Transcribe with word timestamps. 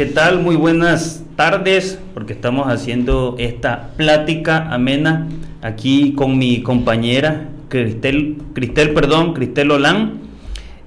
¿Qué 0.00 0.06
tal? 0.06 0.40
Muy 0.40 0.56
buenas 0.56 1.26
tardes, 1.36 1.98
porque 2.14 2.32
estamos 2.32 2.68
haciendo 2.68 3.36
esta 3.38 3.90
plática 3.98 4.72
amena 4.72 5.28
aquí 5.60 6.14
con 6.14 6.38
mi 6.38 6.62
compañera 6.62 7.50
Cristel, 7.68 8.38
Cristel, 8.54 8.94
perdón, 8.94 9.34
Cristel 9.34 9.70
Olán. 9.70 10.20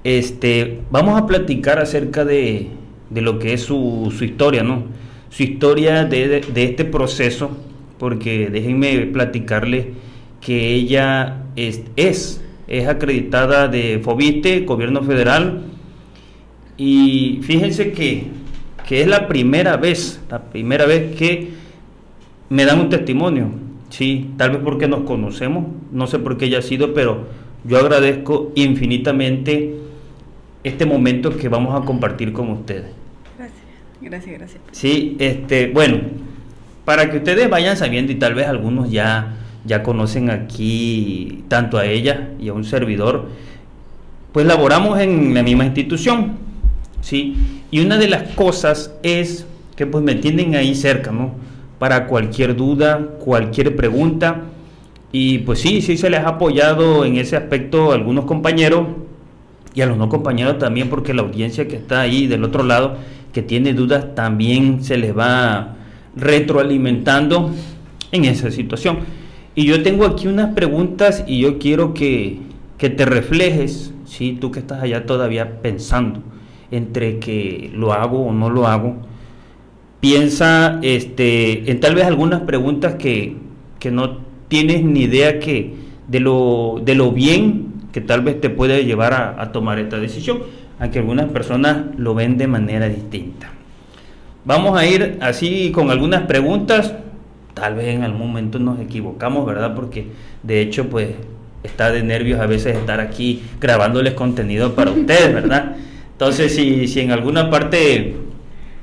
Este, 0.03 0.79
vamos 0.89 1.21
a 1.21 1.28
platicar 1.28 1.78
acerca 1.78 2.26
de, 2.26 2.70
lo 3.12 3.38
que 3.38 3.53
es 3.53 3.62
su, 3.62 4.12
historia, 4.20 4.63
¿no? 4.63 4.85
Su 5.30 5.43
historia 5.43 6.06
de, 6.06 6.42
este 6.56 6.84
proceso, 6.84 7.56
porque 7.99 8.49
déjenme 8.49 8.98
platicarle 9.06 9.92
que 10.42 10.74
ella 10.74 11.43
es, 11.56 11.84
es, 11.98 12.42
es 12.66 12.88
acreditada 12.88 13.67
de 13.67 14.02
FOBISTE, 14.03 14.61
gobierno 14.61 15.03
federal, 15.03 15.66
y 16.77 17.41
fíjense 17.43 17.91
que 17.91 18.41
que 18.93 19.02
es 19.02 19.07
la 19.07 19.27
primera 19.27 19.75
vez, 19.75 20.21
la 20.29 20.39
primera 20.39 20.85
vez 20.85 21.15
que 21.15 21.49
me 22.49 22.63
dan 22.63 22.79
un 22.79 22.89
testimonio. 22.89 23.49
Sí, 23.89 24.29
tal 24.38 24.51
vez 24.51 24.59
porque 24.63 24.88
nos 24.88 25.01
conocemos, 25.01 25.65
no 25.91 26.05
sé 26.05 26.20
por 26.20 26.38
qué 26.38 26.45
haya 26.45 26.61
sido, 26.61 26.93
pero 26.93 27.25
yo 27.63 27.79
agradezco 27.79 28.51
infinitamente 28.53 29.73
este 30.63 30.85
momento 30.85 31.35
que 31.35 31.49
vamos 31.49 31.73
a 31.73 31.84
compartir 31.84 32.34
con 32.34 32.51
ustedes. 32.51 32.91
Gracias, 33.35 33.63
gracias, 33.99 34.37
gracias. 34.37 34.61
Sí, 34.73 35.17
este, 35.17 35.70
bueno, 35.70 35.98
para 36.85 37.09
que 37.09 37.17
ustedes 37.17 37.49
vayan 37.49 37.75
sabiendo 37.75 38.12
y 38.12 38.15
tal 38.17 38.35
vez 38.35 38.45
algunos 38.45 38.91
ya, 38.91 39.37
ya 39.65 39.81
conocen 39.81 40.29
aquí 40.29 41.45
tanto 41.48 41.79
a 41.79 41.87
ella 41.87 42.29
y 42.39 42.49
a 42.49 42.53
un 42.53 42.63
servidor, 42.63 43.27
pues 44.34 44.45
laboramos 44.45 44.99
en 44.99 45.34
la 45.34 45.41
misma 45.41 45.65
institución, 45.65 46.52
¿sí? 47.03 47.35
Y 47.70 47.81
una 47.81 47.98
de 47.98 48.07
las 48.07 48.23
cosas 48.34 48.96
es 49.04 49.46
que 49.76 49.85
pues 49.85 50.04
me 50.04 50.15
tienen 50.15 50.55
ahí 50.55 50.73
cerca, 50.73 51.12
¿no? 51.12 51.34
Para 51.77 52.07
cualquier 52.07 52.55
duda, 52.55 53.09
cualquier 53.20 53.76
pregunta. 53.76 54.43
Y 55.12 55.40
pues 55.40 55.59
sí, 55.59 55.81
sí 55.81 55.98
se 55.98 56.09
les 56.09 56.21
ha 56.21 56.29
apoyado 56.29 57.05
en 57.05 57.18
ese 57.18 57.35
aspecto 57.35 57.91
a 57.91 57.96
algunos 57.96 58.26
compañeros 58.26 58.87
y 59.76 59.81
a 59.81 59.85
los 59.85 59.98
no 59.98 60.09
compañeros 60.09 60.57
también, 60.59 60.90
porque 60.90 61.13
la 61.13 61.24
audiencia 61.24 61.68
que 61.68 61.76
está 61.76 62.01
ahí 62.01 62.26
del 62.27 62.43
otro 62.43 62.63
lado, 62.63 62.98
que 63.31 63.41
tiene 63.41 63.74
dudas, 63.74 64.16
también 64.16 64.84
se 64.84 64.98
les 64.98 65.16
va 65.16 65.76
retroalimentando 66.16 67.52
en 68.12 68.26
esa 68.26 68.50
situación. 68.50 69.00
Y 69.56 69.66
yo 69.66 69.84
tengo 69.84 70.06
aquí 70.06 70.28
unas 70.28 70.54
preguntas 70.54 71.24
y 71.28 71.40
yo 71.40 71.59
quiero 71.59 71.94
que, 71.94 72.40
que 72.78 72.90
te 72.90 73.06
reflejes, 73.06 73.94
¿sí? 74.06 74.38
tú 74.40 74.52
que 74.52 74.59
estás 74.59 74.81
allá 74.81 75.06
todavía 75.06 75.62
pensando 75.62 76.22
entre 76.74 77.20
que 77.20 77.72
lo 77.74 77.94
hago 77.94 78.26
o 78.26 78.34
no 78.34 78.50
lo 78.50 78.68
hago. 78.68 78.96
Piensa 80.00 80.80
este, 80.82 81.70
en 81.70 81.80
tal 81.80 81.96
vez 81.96 82.06
algunas 82.06 82.42
preguntas 82.42 82.96
que, 82.96 83.38
no 83.92 84.20
tienes 84.48 84.84
ni 84.84 85.02
idea 85.02 85.40
que 85.40 85.74
de 86.08 86.22
lo, 86.22 86.82
de 86.84 86.96
lo 86.96 87.12
bien 87.12 87.74
que 87.92 88.00
tal 88.00 88.22
vez 88.22 88.40
te 88.40 88.50
puede 88.50 88.86
llevar 88.86 89.14
a, 89.14 89.52
tomar 89.52 89.78
esta 89.78 90.00
decisión, 90.00 90.40
aunque 90.80 91.00
algunas 91.00 91.30
personas 91.32 91.86
lo 91.98 92.16
ven 92.16 92.38
de 92.38 92.48
manera 92.48 92.88
distinta. 92.88 93.52
Vamos 94.46 94.78
a 94.78 94.86
ir 94.86 95.18
así 95.22 95.72
con 95.72 95.92
algunas 95.92 96.24
preguntas, 96.24 96.96
tal 97.54 97.76
vez 97.76 97.88
en 97.96 98.04
algún 98.04 98.28
momento 98.28 98.58
nos 98.58 98.80
equivocamos, 98.80 99.46
¿verdad? 99.46 99.76
Porque 99.76 100.08
de 100.42 100.62
hecho 100.62 100.90
pues 100.90 101.10
está 101.62 101.92
de 101.92 102.04
nervios 102.04 102.40
a 102.40 102.48
veces 102.48 102.78
estar 102.78 103.00
aquí 103.00 103.44
grabándoles 103.60 104.14
contenido 104.14 104.74
para 104.76 104.92
ustedes, 105.00 105.34
¿verdad? 105.34 105.76
Entonces, 106.14 106.56
si, 106.56 106.88
si 106.88 107.02
en 107.02 107.11
alguna 107.11 107.50
parte 107.50 108.16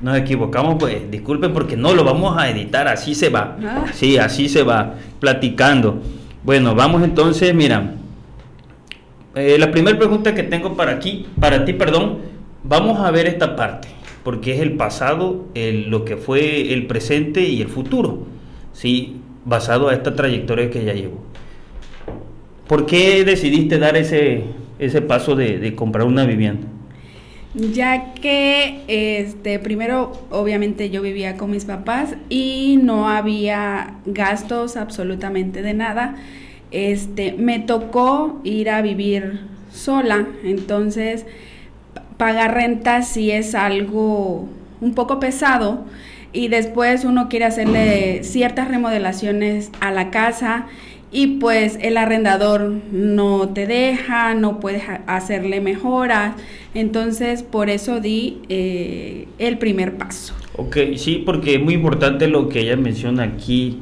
nos 0.01 0.17
equivocamos, 0.17 0.75
pues 0.79 1.09
disculpen 1.09 1.53
porque 1.53 1.77
no 1.77 1.93
lo 1.93 2.03
vamos 2.03 2.37
a 2.37 2.49
editar, 2.49 2.87
así 2.87 3.15
se 3.15 3.29
va. 3.29 3.57
Ah. 3.63 3.85
Sí, 3.93 4.17
así 4.17 4.49
se 4.49 4.63
va, 4.63 4.95
platicando. 5.19 6.01
Bueno, 6.43 6.75
vamos 6.75 7.03
entonces, 7.03 7.53
mira. 7.53 7.95
Eh, 9.35 9.57
la 9.57 9.71
primera 9.71 9.97
pregunta 9.97 10.35
que 10.35 10.43
tengo 10.43 10.75
para 10.75 10.91
aquí, 10.91 11.27
para 11.39 11.63
ti, 11.63 11.73
perdón, 11.73 12.17
vamos 12.63 12.99
a 12.99 13.11
ver 13.11 13.27
esta 13.27 13.55
parte, 13.55 13.87
porque 14.23 14.55
es 14.55 14.59
el 14.59 14.73
pasado, 14.73 15.45
el, 15.53 15.89
lo 15.89 16.03
que 16.03 16.17
fue 16.17 16.73
el 16.73 16.87
presente 16.87 17.41
y 17.41 17.61
el 17.61 17.69
futuro, 17.69 18.25
¿sí? 18.73 19.21
basado 19.45 19.87
a 19.87 19.93
esta 19.93 20.15
trayectoria 20.15 20.69
que 20.69 20.83
ya 20.83 20.93
llevo. 20.93 21.23
¿Por 22.67 22.85
qué 22.85 23.23
decidiste 23.23 23.79
dar 23.79 23.95
ese, 23.95 24.43
ese 24.79 25.01
paso 25.01 25.35
de, 25.35 25.59
de 25.59 25.75
comprar 25.75 26.05
una 26.05 26.25
vivienda? 26.25 26.67
Ya 27.53 28.13
que 28.13 28.83
este 28.87 29.59
primero 29.59 30.13
obviamente 30.29 30.89
yo 30.89 31.01
vivía 31.01 31.35
con 31.35 31.51
mis 31.51 31.65
papás 31.65 32.15
y 32.29 32.79
no 32.81 33.09
había 33.09 33.95
gastos 34.05 34.77
absolutamente 34.77 35.61
de 35.61 35.73
nada. 35.73 36.15
Este 36.71 37.33
me 37.33 37.59
tocó 37.59 38.39
ir 38.43 38.69
a 38.69 38.81
vivir 38.81 39.41
sola, 39.71 40.27
entonces 40.43 41.25
pagar 42.17 42.53
renta 42.53 43.01
sí 43.01 43.31
es 43.31 43.55
algo 43.55 44.47
un 44.79 44.93
poco 44.95 45.19
pesado 45.19 45.85
y 46.33 46.47
después 46.47 47.03
uno 47.03 47.27
quiere 47.27 47.45
hacerle 47.45 48.23
ciertas 48.23 48.69
remodelaciones 48.69 49.71
a 49.81 49.91
la 49.91 50.11
casa 50.11 50.67
y 51.11 51.39
pues 51.39 51.77
el 51.81 51.97
arrendador 51.97 52.71
no 52.91 53.49
te 53.49 53.67
deja, 53.67 54.33
no 54.33 54.59
puedes 54.59 54.83
hacerle 55.07 55.59
mejoras, 55.59 56.35
entonces 56.73 57.43
por 57.43 57.69
eso 57.69 57.99
di 57.99 58.39
eh, 58.49 59.27
el 59.37 59.57
primer 59.57 59.97
paso. 59.97 60.33
Ok, 60.55 60.77
sí, 60.95 61.21
porque 61.25 61.55
es 61.55 61.61
muy 61.61 61.73
importante 61.73 62.27
lo 62.27 62.47
que 62.47 62.61
ella 62.61 62.77
menciona 62.77 63.23
aquí, 63.23 63.79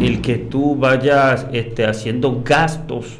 el 0.00 0.20
que 0.22 0.36
tú 0.36 0.76
vayas 0.76 1.46
este, 1.52 1.84
haciendo 1.86 2.42
gastos 2.42 3.18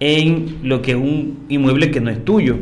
en 0.00 0.58
lo 0.62 0.82
que 0.82 0.92
es 0.92 0.96
un 0.96 1.38
inmueble 1.48 1.90
que 1.90 2.00
no 2.00 2.10
es 2.10 2.24
tuyo 2.24 2.58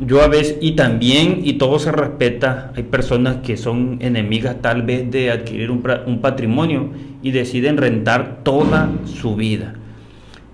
yo 0.00 0.22
a 0.22 0.28
veces, 0.28 0.58
y 0.60 0.72
también, 0.72 1.40
y 1.44 1.54
todo 1.54 1.78
se 1.78 1.92
respeta, 1.92 2.72
hay 2.74 2.82
personas 2.82 3.36
que 3.36 3.56
son 3.56 3.98
enemigas 4.00 4.60
tal 4.60 4.82
vez 4.82 5.08
de 5.10 5.30
adquirir 5.30 5.70
un, 5.70 6.18
patrimonio 6.20 6.90
y 7.22 7.30
deciden 7.30 7.76
rentar 7.76 8.40
toda 8.42 8.90
su 9.04 9.36
vida. 9.36 9.74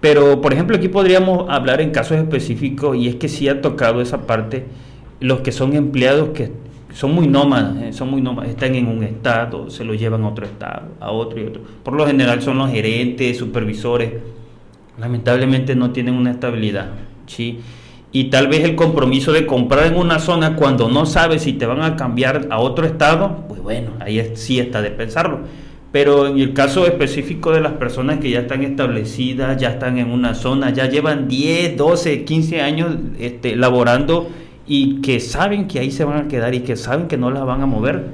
Pero, 0.00 0.40
por 0.40 0.52
ejemplo, 0.52 0.76
aquí 0.76 0.88
podríamos 0.88 1.48
hablar 1.48 1.80
en 1.80 1.90
casos 1.90 2.18
específicos, 2.18 2.96
y 2.96 3.08
es 3.08 3.14
que 3.16 3.28
sí 3.28 3.48
ha 3.48 3.62
tocado 3.62 4.02
esa 4.02 4.26
parte, 4.26 4.66
los 5.20 5.40
que 5.40 5.52
son 5.52 5.74
empleados 5.74 6.30
que 6.30 6.52
son 6.92 7.14
muy 7.14 7.26
nómadas, 7.26 7.76
eh, 7.82 7.92
son 7.92 8.10
muy 8.10 8.20
nómadas, 8.20 8.50
están 8.50 8.74
en 8.74 8.88
un 8.88 9.02
estado, 9.04 9.70
se 9.70 9.84
lo 9.84 9.94
llevan 9.94 10.22
a 10.22 10.28
otro 10.28 10.44
estado, 10.44 10.88
a 11.00 11.12
otro 11.12 11.40
y 11.40 11.44
otro. 11.44 11.62
Por 11.82 11.94
lo 11.94 12.06
general 12.06 12.42
son 12.42 12.58
los 12.58 12.70
gerentes, 12.70 13.38
supervisores, 13.38 14.12
lamentablemente 14.98 15.74
no 15.74 15.92
tienen 15.92 16.14
una 16.14 16.32
estabilidad, 16.32 16.90
¿sí? 17.26 17.60
Y 18.12 18.25
tal 18.25 18.48
vez 18.48 18.65
el 18.65 18.75
compromiso 18.75 19.32
de 19.32 19.47
comprar 19.47 19.87
en 19.87 19.97
una 19.97 20.19
zona 20.19 20.56
cuando 20.56 20.88
no 20.88 21.06
sabes 21.06 21.43
si 21.43 21.53
te 21.53 21.66
van 21.66 21.82
a 21.82 21.97
cambiar 21.97 22.48
a 22.50 22.59
otro 22.59 22.84
estado, 22.84 23.44
pues 23.48 23.60
bueno, 23.60 23.93
ahí 24.00 24.32
sí 24.34 24.59
está 24.59 24.82
de 24.82 24.91
pensarlo. 24.91 25.41
Pero 25.93 26.26
en 26.26 26.38
el 26.38 26.53
caso 26.53 26.87
específico 26.87 27.53
de 27.53 27.60
las 27.60 27.72
personas 27.72 28.19
que 28.19 28.31
ya 28.31 28.41
están 28.41 28.62
establecidas, 28.62 29.60
ya 29.60 29.70
están 29.70 29.99
en 29.99 30.10
una 30.10 30.34
zona, 30.34 30.70
ya 30.70 30.88
llevan 30.88 31.28
10, 31.28 31.76
12, 31.76 32.25
15 32.25 32.60
años 32.60 32.97
este, 33.19 33.56
laborando 33.56 34.28
y 34.66 35.00
que 35.03 35.20
saben 35.20 35.66
que 35.66 35.81
ahí 35.81 35.91
se 35.91 36.04
van 36.04 36.26
a 36.26 36.28
quedar 36.28 36.54
y 36.54 36.60
que 36.60 36.76
saben 36.76 37.06
que 37.06 37.16
no 37.16 37.31
las 37.31 37.44
van 37.44 37.60
a 37.60 37.66
mover, 37.66 38.06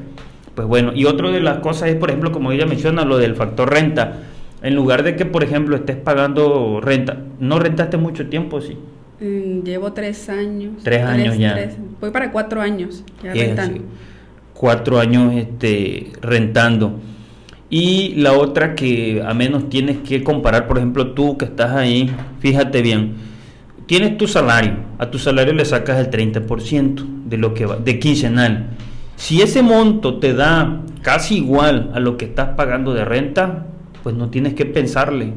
pues 0.55 0.67
bueno. 0.67 0.93
Y 0.95 1.07
otra 1.07 1.31
de 1.31 1.41
las 1.41 1.59
cosas 1.59 1.89
es, 1.89 1.97
por 1.97 2.11
ejemplo, 2.11 2.33
como 2.33 2.53
ella 2.53 2.67
menciona, 2.67 3.05
lo 3.05 3.19
del 3.19 3.35
factor 3.35 3.71
renta. 3.71 4.21
En 4.63 4.75
lugar 4.75 5.03
de 5.03 5.17
que, 5.17 5.27
por 5.27 5.45
ejemplo, 5.45 5.77
estés 5.77 5.97
pagando 5.97 6.81
renta, 6.83 7.19
no 7.41 7.59
rentaste 7.59 7.99
mucho 7.99 8.29
tiempo, 8.29 8.61
sí 8.61 8.77
Mm, 9.21 9.63
llevo 9.63 9.93
tres 9.93 10.29
años. 10.29 10.83
Tres 10.83 11.03
años 11.03 11.39
ya. 11.39 11.71
voy 12.01 12.11
para 12.11 12.31
cuatro 12.31 12.61
años 12.61 13.03
ya 13.23 13.33
rentando. 13.33 13.81
Cuatro 14.55 14.99
años 14.99 15.35
este, 15.35 16.13
rentando. 16.21 17.01
Y 17.69 18.15
la 18.17 18.33
otra 18.33 18.75
que 18.75 19.23
a 19.27 19.35
menos 19.35 19.69
tienes 19.69 19.99
que 19.99 20.23
comparar, 20.23 20.69
por 20.69 20.79
ejemplo, 20.79 21.13
tú 21.13 21.37
que 21.37 21.47
estás 21.47 21.73
ahí, 21.73 22.11
fíjate 22.39 22.81
bien, 22.81 23.15
tienes 23.87 24.17
tu 24.17 24.29
salario, 24.29 24.75
a 24.99 25.11
tu 25.11 25.19
salario 25.19 25.53
le 25.53 25.65
sacas 25.65 25.99
el 25.99 26.11
30% 26.11 27.25
de 27.25 27.39
lo 27.39 27.55
que 27.55 27.67
va, 27.67 27.77
de 27.77 27.99
quincenal. 27.99 28.69
Si 29.17 29.43
ese 29.43 29.63
monto 29.63 30.19
te 30.19 30.33
da 30.35 30.83
casi 31.03 31.39
igual 31.39 31.91
a 31.95 32.01
lo 32.01 32.17
que 32.17 32.27
estás 32.27 32.51
pagando 32.51 32.95
de 32.95 33.05
renta, 33.05 33.67
pues 34.03 34.15
no 34.15 34.31
tienes 34.31 34.55
que 34.55 34.67
pensarle. 34.67 35.33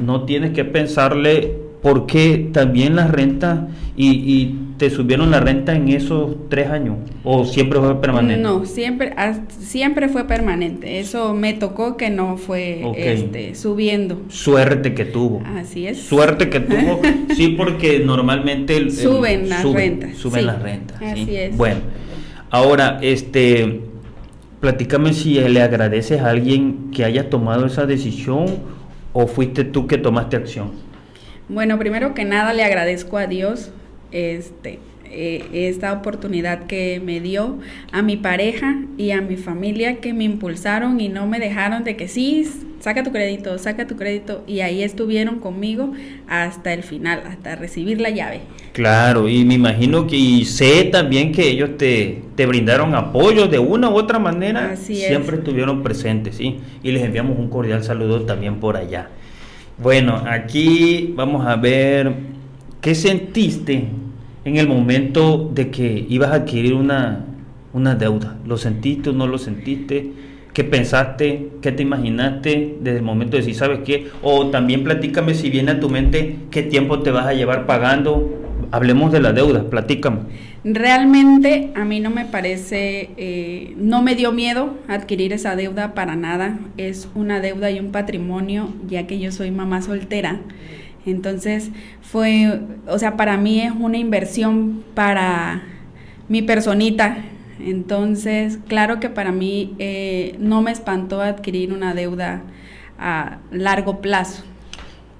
No 0.00 0.24
tienes 0.24 0.52
que 0.52 0.64
pensarle 0.64 1.65
porque 1.86 2.48
también 2.52 2.96
la 2.96 3.06
renta 3.06 3.68
y, 3.96 4.56
te 4.76 4.90
subieron 4.90 5.30
la 5.30 5.40
renta 5.40 5.74
en 5.74 5.88
esos 5.88 6.50
tres 6.50 6.68
años 6.68 6.96
o 7.24 7.46
siempre 7.46 7.78
fue 7.78 7.98
permanente 7.98 8.42
no 8.42 8.66
siempre 8.66 9.14
siempre 9.48 10.08
fue 10.08 10.24
permanente. 10.24 10.98
Eso 10.98 11.32
me 11.32 11.54
tocó 11.54 11.96
que 11.96 12.10
no 12.10 12.36
fue 12.36 12.82
este, 12.94 13.54
subiendo. 13.54 14.20
Suerte 14.28 14.92
que 14.92 15.06
tuvo. 15.06 15.42
Así 15.46 15.86
es. 15.86 16.02
Suerte 16.02 16.50
que 16.50 16.60
tuvo 16.72 17.00
sí 17.34 17.54
porque 17.56 18.00
normalmente 18.00 18.90
suben 18.90 19.48
las 19.48 19.64
rentas 19.64 20.16
suben 20.16 20.44
las 20.44 20.60
rentas 20.60 21.00
así 21.00 21.36
es. 21.36 21.56
Bueno 21.56 21.80
Ahora, 22.50 22.98
este, 23.00 23.80
platícame 24.60 25.12
si 25.12 25.34
le 25.34 25.62
agradeces 25.62 26.20
a 26.20 26.30
alguien 26.30 26.90
que 26.92 27.04
haya 27.04 27.30
tomado 27.30 27.66
esa 27.66 27.86
decisión 27.86 28.46
o 29.12 29.26
fuiste 29.26 29.64
tú 29.64 29.86
que 29.86 29.98
tomaste 29.98 30.36
acción. 30.36 30.85
Bueno, 31.48 31.78
primero 31.78 32.12
que 32.14 32.24
nada 32.24 32.52
le 32.52 32.64
agradezco 32.64 33.18
a 33.18 33.26
Dios 33.26 33.70
este, 34.10 34.80
eh, 35.04 35.44
esta 35.52 35.92
oportunidad 35.92 36.66
que 36.66 37.00
me 37.04 37.20
dio, 37.20 37.58
a 37.92 38.02
mi 38.02 38.16
pareja 38.16 38.80
y 38.98 39.12
a 39.12 39.20
mi 39.20 39.36
familia 39.36 39.96
que 40.00 40.12
me 40.12 40.24
impulsaron 40.24 41.00
y 41.00 41.08
no 41.08 41.28
me 41.28 41.38
dejaron 41.38 41.84
de 41.84 41.96
que 41.96 42.08
sí, 42.08 42.44
saca 42.80 43.04
tu 43.04 43.12
crédito, 43.12 43.58
saca 43.58 43.86
tu 43.86 43.96
crédito 43.96 44.42
y 44.48 44.60
ahí 44.60 44.82
estuvieron 44.82 45.38
conmigo 45.38 45.92
hasta 46.26 46.72
el 46.72 46.82
final, 46.82 47.22
hasta 47.26 47.54
recibir 47.54 48.00
la 48.00 48.10
llave. 48.10 48.40
Claro, 48.72 49.28
y 49.28 49.44
me 49.44 49.54
imagino 49.54 50.08
que 50.08 50.16
y 50.16 50.44
sé 50.44 50.84
también 50.84 51.30
que 51.30 51.48
ellos 51.48 51.76
te, 51.78 52.22
te 52.34 52.44
brindaron 52.46 52.94
apoyo 52.96 53.46
de 53.46 53.60
una 53.60 53.88
u 53.88 53.94
otra 53.94 54.18
manera, 54.18 54.72
Así 54.72 54.96
siempre 54.96 55.36
estuvieron 55.36 55.84
presentes, 55.84 56.36
¿sí? 56.36 56.58
Y 56.82 56.90
les 56.90 57.04
enviamos 57.04 57.38
un 57.38 57.48
cordial 57.48 57.84
saludo 57.84 58.22
también 58.22 58.58
por 58.58 58.76
allá. 58.76 59.10
Bueno, 59.78 60.22
aquí 60.26 61.12
vamos 61.14 61.46
a 61.46 61.56
ver, 61.56 62.10
¿qué 62.80 62.94
sentiste 62.94 63.86
en 64.46 64.56
el 64.56 64.66
momento 64.68 65.50
de 65.52 65.70
que 65.70 66.06
ibas 66.08 66.30
a 66.30 66.36
adquirir 66.36 66.72
una, 66.72 67.26
una 67.74 67.94
deuda? 67.94 68.38
¿Lo 68.46 68.56
sentiste 68.56 69.10
o 69.10 69.12
no 69.12 69.26
lo 69.26 69.36
sentiste? 69.36 70.12
¿Qué 70.54 70.64
pensaste? 70.64 71.50
¿Qué 71.60 71.72
te 71.72 71.82
imaginaste 71.82 72.78
desde 72.80 72.96
el 72.96 73.04
momento 73.04 73.32
de 73.32 73.42
decir, 73.42 73.54
sabes 73.54 73.80
qué? 73.84 74.08
O 74.22 74.46
también 74.46 74.82
platícame 74.82 75.34
si 75.34 75.50
viene 75.50 75.72
a 75.72 75.80
tu 75.80 75.90
mente 75.90 76.36
qué 76.50 76.62
tiempo 76.62 77.00
te 77.00 77.10
vas 77.10 77.26
a 77.26 77.34
llevar 77.34 77.66
pagando. 77.66 78.32
Hablemos 78.70 79.12
de 79.12 79.20
la 79.20 79.34
deuda, 79.34 79.68
platícame. 79.68 80.20
Realmente 80.68 81.70
a 81.76 81.84
mí 81.84 82.00
no 82.00 82.10
me 82.10 82.24
parece, 82.24 83.10
eh, 83.16 83.74
no 83.76 84.02
me 84.02 84.16
dio 84.16 84.32
miedo 84.32 84.76
adquirir 84.88 85.32
esa 85.32 85.54
deuda 85.54 85.94
para 85.94 86.16
nada. 86.16 86.58
Es 86.76 87.08
una 87.14 87.38
deuda 87.38 87.70
y 87.70 87.78
un 87.78 87.92
patrimonio, 87.92 88.74
ya 88.88 89.06
que 89.06 89.20
yo 89.20 89.30
soy 89.30 89.52
mamá 89.52 89.80
soltera. 89.80 90.40
Entonces 91.06 91.70
fue, 92.02 92.62
o 92.88 92.98
sea, 92.98 93.16
para 93.16 93.36
mí 93.36 93.60
es 93.60 93.74
una 93.78 93.96
inversión 93.96 94.82
para 94.94 95.62
mi 96.28 96.42
personita. 96.42 97.18
Entonces, 97.60 98.58
claro 98.66 98.98
que 98.98 99.08
para 99.08 99.30
mí 99.30 99.76
eh, 99.78 100.34
no 100.40 100.62
me 100.62 100.72
espantó 100.72 101.20
adquirir 101.20 101.72
una 101.72 101.94
deuda 101.94 102.42
a 102.98 103.38
largo 103.52 104.00
plazo. 104.00 104.42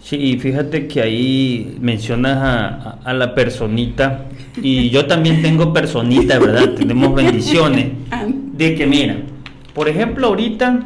Sí, 0.07 0.39
fíjate 0.39 0.87
que 0.87 1.03
ahí 1.03 1.79
mencionas 1.81 2.37
a, 2.37 2.91
a, 3.03 3.13
la 3.13 3.35
personita 3.35 4.27
y 4.63 4.89
yo 4.91 5.07
también 5.07 5.43
tengo 5.43 5.73
personita, 5.73 6.39
¿verdad? 6.39 6.75
Tenemos 6.75 7.13
bendiciones 7.13 7.89
de 8.53 8.77
que, 8.77 8.87
mira, 8.87 9.17
por 9.75 9.89
ejemplo, 9.89 10.29
ahorita, 10.29 10.85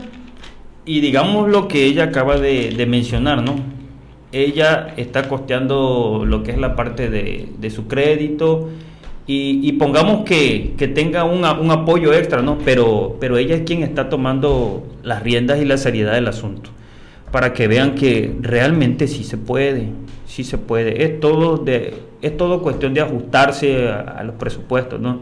y 0.86 1.00
digamos 1.00 1.50
lo 1.50 1.68
que 1.68 1.84
ella 1.84 2.04
acaba 2.04 2.38
de, 2.38 2.70
de 2.70 2.86
mencionar, 2.86 3.42
¿no? 3.42 3.56
Ella 4.32 4.94
está 4.96 5.28
costeando 5.28 6.24
lo 6.26 6.42
que 6.42 6.52
es 6.52 6.56
la 6.56 6.74
parte 6.74 7.10
de, 7.10 7.46
de 7.58 7.68
su 7.68 7.88
crédito 7.88 8.70
y, 9.26 9.60
y 9.62 9.72
pongamos 9.72 10.24
que, 10.24 10.72
que 10.78 10.88
tenga 10.88 11.24
un, 11.24 11.44
un 11.44 11.70
apoyo 11.70 12.14
extra, 12.14 12.40
¿no? 12.40 12.56
Pero, 12.64 13.18
pero 13.20 13.36
ella 13.36 13.54
es 13.56 13.62
quien 13.64 13.82
está 13.82 14.08
tomando 14.08 14.82
las 15.02 15.22
riendas 15.22 15.60
y 15.60 15.66
la 15.66 15.76
seriedad 15.76 16.14
del 16.14 16.28
asunto 16.28 16.70
para 17.30 17.52
que 17.52 17.68
vean 17.68 17.94
que 17.94 18.36
realmente 18.40 19.06
sí 19.06 19.24
se 19.24 19.38
puede, 19.38 19.90
sí 20.26 20.44
se 20.44 20.58
puede. 20.58 21.04
Es 21.04 21.20
todo, 21.20 21.58
de, 21.58 21.94
es 22.22 22.36
todo 22.36 22.62
cuestión 22.62 22.94
de 22.94 23.00
ajustarse 23.00 23.88
a, 23.88 24.00
a 24.00 24.24
los 24.24 24.34
presupuestos, 24.36 25.00
¿no? 25.00 25.20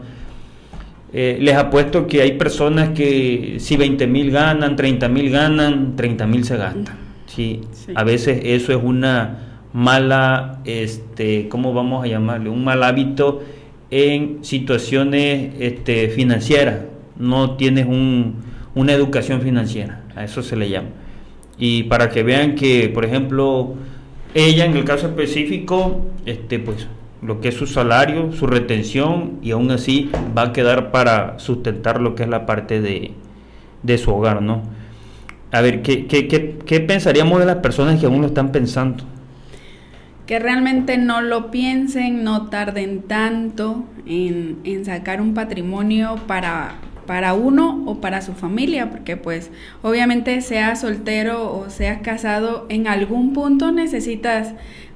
Eh, 1.11 1.37
les 1.41 1.55
apuesto 1.55 2.05
que 2.05 2.21
hay 2.21 2.33
personas 2.33 2.89
que 2.89 3.55
si 3.59 3.77
20 3.77 4.05
mil 4.05 4.29
ganan, 4.29 4.75
30 4.75 5.09
mil 5.09 5.31
ganan, 5.31 5.95
30 5.95 6.27
mil 6.27 6.43
se 6.43 6.57
gastan. 6.57 6.97
¿sí? 7.25 7.61
sí. 7.71 7.93
A 7.95 8.03
veces 8.03 8.41
eso 8.43 8.71
es 8.71 8.83
una 8.83 9.63
mala, 9.73 10.59
este, 10.65 11.47
¿cómo 11.49 11.73
vamos 11.73 12.03
a 12.03 12.07
llamarle? 12.07 12.49
Un 12.49 12.63
mal 12.63 12.83
hábito 12.83 13.41
en 13.89 14.43
situaciones 14.43 15.53
este, 15.59 16.09
financieras. 16.09 16.81
No 17.17 17.55
tienes 17.55 17.87
un, 17.87 18.35
una 18.75 18.93
educación 18.93 19.41
financiera, 19.41 20.03
a 20.15 20.23
eso 20.23 20.43
se 20.43 20.55
le 20.55 20.69
llama 20.69 20.89
y 21.59 21.83
para 21.83 22.09
que 22.09 22.23
vean 22.23 22.55
que, 22.55 22.89
por 22.89 23.05
ejemplo, 23.05 23.75
ella 24.33 24.65
en 24.65 24.77
el 24.77 24.85
caso 24.85 25.07
específico, 25.07 26.05
este, 26.25 26.57
pues 26.57 26.87
lo 27.21 27.41
que 27.41 27.49
es 27.49 27.55
su 27.55 27.67
salario, 27.67 28.31
su 28.31 28.47
retención 28.47 29.39
y 29.41 29.51
aún 29.51 29.69
así 29.71 30.09
va 30.37 30.43
a 30.43 30.53
quedar 30.53 30.91
para 30.91 31.37
sustentar 31.37 31.99
lo 31.99 32.15
que 32.15 32.23
es 32.23 32.29
la 32.29 32.45
parte 32.45 32.79
de, 32.79 33.11
de 33.83 33.97
su 33.97 34.11
hogar, 34.11 34.41
¿no? 34.41 34.63
A 35.51 35.61
ver, 35.61 35.81
¿qué, 35.81 36.07
qué, 36.07 36.27
qué, 36.27 36.59
¿qué 36.65 36.79
pensaríamos 36.79 37.39
de 37.39 37.45
las 37.45 37.57
personas 37.57 37.99
que 37.99 38.05
aún 38.05 38.21
lo 38.21 38.27
están 38.27 38.51
pensando? 38.51 39.03
que 40.29 40.37
realmente 40.37 40.99
no 40.99 41.21
lo 41.21 41.49
piensen, 41.49 42.23
no 42.23 42.49
tarden 42.49 43.01
tanto 43.01 43.83
en, 44.05 44.59
en 44.63 44.85
sacar 44.85 45.21
un 45.21 45.33
patrimonio 45.33 46.17
para, 46.27 46.75
para 47.09 47.33
uno 47.33 47.81
o 47.87 48.01
para 48.01 48.21
su 48.21 48.33
familia, 48.33 48.91
porque 48.91 49.17
pues 49.17 49.49
obviamente 49.81 50.41
seas 50.41 50.81
soltero 50.81 51.51
o 51.51 51.67
seas 51.71 52.01
casado, 52.03 52.67
en 52.69 52.85
algún 52.85 53.33
punto 53.33 53.71
necesitas 53.71 54.53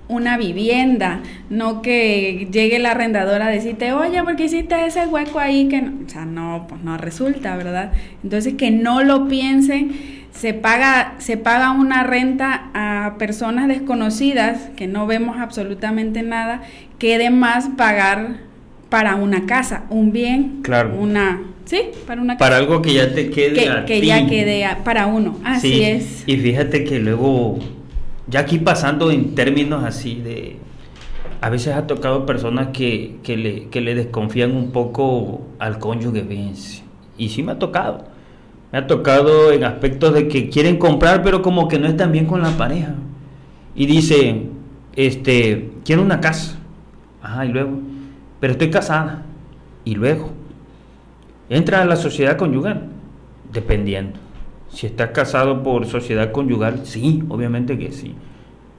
una 0.07 0.37
vivienda, 0.37 1.21
no 1.49 1.81
que 1.81 2.47
llegue 2.51 2.77
la 2.77 2.91
arrendadora 2.91 3.47
a 3.47 3.49
decirte, 3.49 3.93
oye, 3.93 4.21
porque 4.21 4.43
hiciste 4.43 4.85
ese 4.85 5.07
hueco 5.07 5.39
ahí 5.39 5.67
que 5.69 5.81
no, 5.81 6.05
o 6.05 6.07
sea, 6.07 6.25
no, 6.25 6.67
pues 6.69 6.83
no 6.83 6.99
resulta, 6.99 7.57
¿verdad? 7.57 7.93
Entonces 8.23 8.53
que 8.53 8.69
no 8.69 9.01
lo 9.01 9.27
piensen, 9.27 9.93
se 10.29 10.53
paga, 10.53 11.15
se 11.17 11.35
paga 11.37 11.71
una 11.71 12.03
renta 12.03 12.69
a 12.75 13.15
personas 13.17 13.67
desconocidas 13.67 14.69
que 14.75 14.85
no 14.85 15.07
vemos 15.07 15.37
absolutamente 15.39 16.21
nada, 16.21 16.61
que 16.99 17.17
de 17.17 17.31
más 17.31 17.69
pagar 17.69 18.35
para 18.89 19.15
una 19.15 19.47
casa, 19.47 19.85
un 19.89 20.11
bien, 20.11 20.59
claro. 20.61 20.95
una 20.95 21.52
Sí, 21.65 21.81
para 22.05 22.21
una 22.21 22.37
Para 22.37 22.57
algo 22.57 22.81
que 22.81 22.93
ya 22.93 23.13
te 23.13 23.29
quede. 23.29 23.53
Que, 23.53 23.85
que 23.85 24.01
ti. 24.01 24.07
ya 24.07 24.27
quede 24.27 24.65
a, 24.65 24.83
para 24.83 25.07
uno. 25.07 25.37
Así 25.43 25.73
sí. 25.73 25.83
es. 25.83 26.23
Y 26.27 26.37
fíjate 26.37 26.83
que 26.83 26.99
luego, 26.99 27.57
ya 28.27 28.41
aquí 28.41 28.59
pasando 28.59 29.11
en 29.11 29.35
términos 29.35 29.83
así 29.83 30.15
de. 30.15 30.57
A 31.41 31.49
veces 31.49 31.75
ha 31.75 31.87
tocado 31.87 32.25
personas 32.25 32.69
que, 32.69 33.17
que, 33.21 33.35
le, 33.35 33.67
que 33.67 33.81
le 33.81 33.95
desconfían 33.95 34.55
un 34.55 34.71
poco 34.71 35.41
al 35.59 35.77
cónyuge, 35.77 36.23
fíjense. 36.23 36.83
Y 37.17 37.29
sí 37.29 37.43
me 37.43 37.53
ha 37.53 37.59
tocado. 37.59 38.05
Me 38.71 38.79
ha 38.79 38.87
tocado 38.87 39.51
en 39.51 39.65
aspectos 39.65 40.13
de 40.13 40.27
que 40.27 40.49
quieren 40.49 40.77
comprar, 40.77 41.21
pero 41.21 41.41
como 41.41 41.67
que 41.67 41.79
no 41.79 41.87
están 41.87 42.11
bien 42.11 42.25
con 42.25 42.41
la 42.41 42.51
pareja. 42.57 42.95
Y 43.75 43.85
dice, 43.85 44.43
este, 44.95 45.71
quiero 45.83 46.01
una 46.01 46.21
casa. 46.21 46.57
Ajá, 47.21 47.45
y 47.45 47.49
luego, 47.49 47.79
pero 48.39 48.53
estoy 48.53 48.69
casada. 48.69 49.23
Y 49.85 49.95
luego, 49.95 50.31
entra 51.55 51.81
a 51.81 51.85
la 51.85 51.95
sociedad 51.95 52.37
conyugal, 52.37 52.87
dependiendo. 53.51 54.19
Si 54.69 54.87
estás 54.87 55.11
casado 55.11 55.61
por 55.61 55.85
sociedad 55.85 56.31
conyugal, 56.31 56.81
sí, 56.83 57.23
obviamente 57.29 57.77
que 57.77 57.91
sí. 57.91 58.15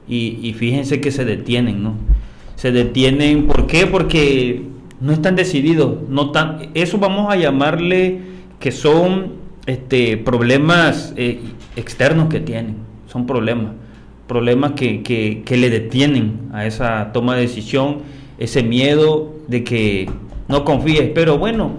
Y, 0.07 0.53
fíjense 0.59 1.01
que 1.01 1.11
se 1.11 1.25
detienen, 1.25 1.83
¿no? 1.83 1.95
Se 2.57 2.73
detienen, 2.73 3.47
¿por 3.47 3.67
qué? 3.67 3.87
Porque 3.87 4.63
no 5.01 5.13
están 5.13 5.35
decididos, 5.35 6.09
no 6.09 6.31
tan, 6.31 6.71
eso 6.75 6.99
vamos 6.99 7.33
a 7.33 7.37
llamarle 7.37 8.21
que 8.61 8.71
son 8.71 9.33
este, 9.67 10.19
problemas 10.19 11.15
eh, 11.17 11.41
externos 11.77 12.29
que 12.29 12.41
tienen, 12.41 12.77
son 13.07 13.27
problemas, 13.27 13.73
problemas 14.27 14.73
que, 14.73 15.03
que 15.03 15.57
le 15.57 15.71
detienen 15.71 16.51
a 16.53 16.67
esa 16.67 17.13
toma 17.13 17.35
de 17.35 17.43
decisión, 17.43 17.99
ese 18.39 18.63
miedo 18.63 19.35
de 19.49 19.65
que 19.65 20.11
no 20.49 20.65
confíes, 20.65 21.11
pero 21.15 21.39
bueno, 21.39 21.73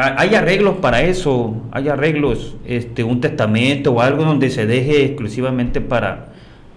hay 0.00 0.34
arreglos 0.34 0.76
para 0.76 1.02
eso, 1.02 1.56
hay 1.72 1.88
arreglos, 1.88 2.56
este, 2.66 3.04
un 3.04 3.20
testamento 3.20 3.92
o 3.92 4.00
algo 4.00 4.24
donde 4.24 4.50
se 4.50 4.66
deje 4.66 5.04
exclusivamente 5.04 5.80
para, 5.80 6.28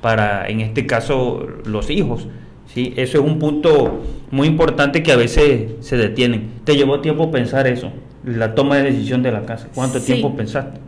para 0.01 0.47
en 0.47 0.61
este 0.61 0.85
caso, 0.85 1.45
los 1.65 1.89
hijos. 1.89 2.27
¿sí? 2.67 2.93
Eso 2.95 3.19
es 3.19 3.23
un 3.23 3.37
punto 3.39 4.01
muy 4.31 4.47
importante 4.47 5.03
que 5.03 5.11
a 5.11 5.17
veces 5.17 5.71
se 5.81 5.97
detienen. 5.97 6.51
¿Te 6.63 6.75
llevó 6.75 7.01
tiempo 7.01 7.31
pensar 7.31 7.67
eso? 7.67 7.91
La 8.23 8.55
toma 8.55 8.77
de 8.77 8.83
decisión 8.91 9.23
de 9.23 9.31
la 9.31 9.45
casa. 9.45 9.67
¿Cuánto 9.73 9.99
Sí. 9.99 10.13
tiempo 10.13 10.35
pensaste? 10.35 10.79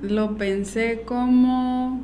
Lo 0.00 0.36
pensé 0.36 1.02
como 1.04 2.00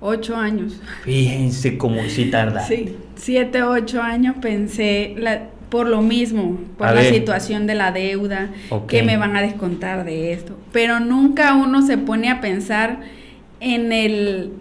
ocho 0.00 0.36
años. 0.36 0.80
Fíjense 1.02 1.76
cómo 1.76 2.00
si 2.08 2.30
tarda. 2.30 2.60
Sí, 2.60 2.96
siete, 3.16 3.62
ocho 3.62 4.00
años 4.00 4.36
pensé 4.40 5.14
la, 5.18 5.48
por 5.68 5.88
lo 5.88 6.00
mismo, 6.02 6.58
por 6.78 6.86
A 6.88 6.92
la 6.92 7.00
ver. 7.02 7.12
situación 7.14 7.66
de 7.66 7.74
la 7.74 7.92
deuda, 7.92 8.50
que 8.88 9.02
me 9.02 9.16
van 9.16 9.36
a 9.36 9.42
descontar 9.42 10.04
de 10.04 10.32
esto. 10.32 10.56
Pero 10.72 11.00
nunca 11.00 11.54
uno 11.54 11.82
se 11.82 11.98
pone 11.98 12.30
a 12.30 12.40
pensar 12.40 13.00
en 13.60 13.92
el 13.92 14.52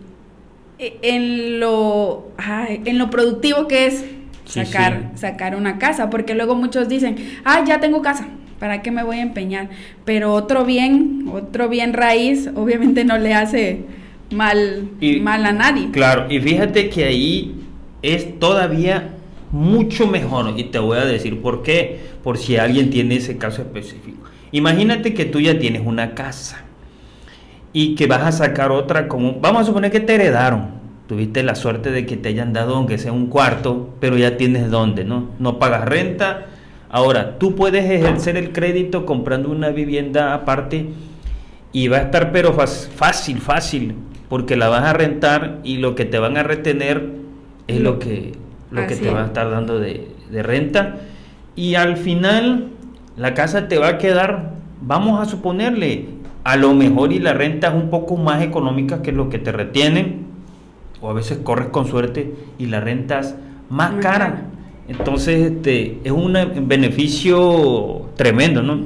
en 0.77 1.59
lo 1.61 2.31
ay, 2.37 2.81
en 2.85 2.97
lo 2.97 3.09
productivo 3.09 3.67
que 3.67 3.85
es 3.87 4.05
Sí, 4.43 4.63
sacar 4.63 5.11
sí. 5.13 5.19
sacar 5.21 5.55
una 5.55 5.79
casa, 5.79 6.09
porque 6.09 6.35
luego 6.35 6.53
muchos 6.55 6.87
dicen, 6.87 7.15
"Ah, 7.45 7.63
ya 7.65 7.79
tengo 7.79 8.01
casa." 8.01 8.27
¿para 8.59 8.81
qué 8.81 8.89
me 8.91 9.03
voy 9.03 9.17
a 9.17 9.21
empeñar? 9.21 9.69
Pero 10.05 10.33
otro 10.33 10.65
bien, 10.65 11.29
otro 11.31 11.67
bien 11.69 11.93
raíz, 11.93 12.49
obviamente 12.55 13.03
no 13.03 13.17
le 13.17 13.33
hace 13.33 13.81
mal, 14.31 14.89
mal 15.21 15.45
a 15.45 15.51
nadie. 15.51 15.89
Claro, 15.91 16.31
y 16.31 16.39
fíjate 16.39 16.89
que 16.89 17.03
ahí 17.05 17.55
es 18.01 18.39
todavía 18.39 19.09
mucho 19.51 20.07
mejor, 20.07 20.53
y 20.57 20.65
te 20.65 20.79
voy 20.79 20.97
a 20.97 21.05
decir 21.05 21.41
por 21.41 21.63
qué, 21.63 21.99
por 22.23 22.37
si 22.37 22.57
alguien 22.57 22.89
tiene 22.89 23.15
ese 23.15 23.37
caso 23.37 23.61
específico. 23.61 24.23
Imagínate 24.51 25.13
que 25.13 25.25
tú 25.25 25.39
ya 25.39 25.59
tienes 25.59 25.81
una 25.85 26.13
casa 26.13 26.63
y 27.73 27.95
que 27.95 28.07
vas 28.07 28.23
a 28.23 28.31
sacar 28.31 28.71
otra 28.71 29.07
como, 29.07 29.39
vamos 29.39 29.63
a 29.63 29.65
suponer 29.65 29.91
que 29.91 29.99
te 29.99 30.15
heredaron, 30.15 30.69
tuviste 31.07 31.43
la 31.43 31.55
suerte 31.55 31.91
de 31.91 32.05
que 32.05 32.17
te 32.17 32.29
hayan 32.29 32.53
dado 32.53 32.75
aunque 32.75 32.97
sea 32.97 33.11
un 33.11 33.27
cuarto, 33.27 33.93
pero 33.99 34.17
ya 34.17 34.37
tienes 34.37 34.71
dónde, 34.71 35.03
¿no? 35.03 35.29
No 35.39 35.59
pagas 35.59 35.85
renta. 35.85 36.47
Ahora, 36.89 37.37
tú 37.37 37.55
puedes 37.55 37.83
ejercer 37.85 38.37
el 38.37 38.51
crédito 38.53 39.05
comprando 39.05 39.49
una 39.49 39.69
vivienda 39.69 40.33
aparte 40.33 40.87
y 41.71 41.89
va 41.89 41.97
a 41.97 42.01
estar 42.03 42.31
pero 42.31 42.53
fácil, 42.53 43.39
fácil, 43.39 43.95
porque 44.29 44.55
la 44.55 44.69
vas 44.69 44.83
a 44.83 44.93
rentar 44.93 45.59
y 45.63 45.77
lo 45.77 45.95
que 45.95 46.05
te 46.05 46.19
van 46.19 46.37
a 46.37 46.43
retener 46.43 47.09
es 47.67 47.79
lo 47.81 47.99
que, 47.99 48.33
lo 48.75 48.87
que 48.87 48.95
te 48.95 49.09
va 49.09 49.23
a 49.23 49.25
estar 49.27 49.49
dando 49.49 49.79
de, 49.79 50.07
de 50.29 50.43
renta. 50.43 50.97
Y 51.55 51.75
al 51.75 51.97
final 51.97 52.69
la 53.17 53.33
casa 53.33 53.67
te 53.67 53.77
va 53.77 53.87
a 53.87 53.97
quedar, 53.97 54.51
vamos 54.81 55.19
a 55.19 55.29
suponerle, 55.29 56.05
a 56.43 56.57
lo 56.57 56.73
mejor 56.73 57.13
y 57.13 57.19
la 57.19 57.33
renta 57.33 57.69
es 57.69 57.73
un 57.73 57.89
poco 57.89 58.17
más 58.17 58.43
económica 58.43 59.01
que 59.01 59.11
lo 59.11 59.29
que 59.29 59.39
te 59.39 59.51
retienen, 59.51 60.25
o 61.01 61.09
a 61.09 61.13
veces 61.13 61.39
corres 61.43 61.69
con 61.69 61.87
suerte 61.87 62.33
y 62.57 62.67
la 62.67 62.81
renta 62.81 63.19
es 63.19 63.35
más 63.69 63.93
cara. 64.01 64.43
Entonces 64.87 65.51
este, 65.51 65.99
es 66.03 66.11
un 66.11 66.37
beneficio 66.67 68.09
tremendo, 68.15 68.61
¿no? 68.61 68.81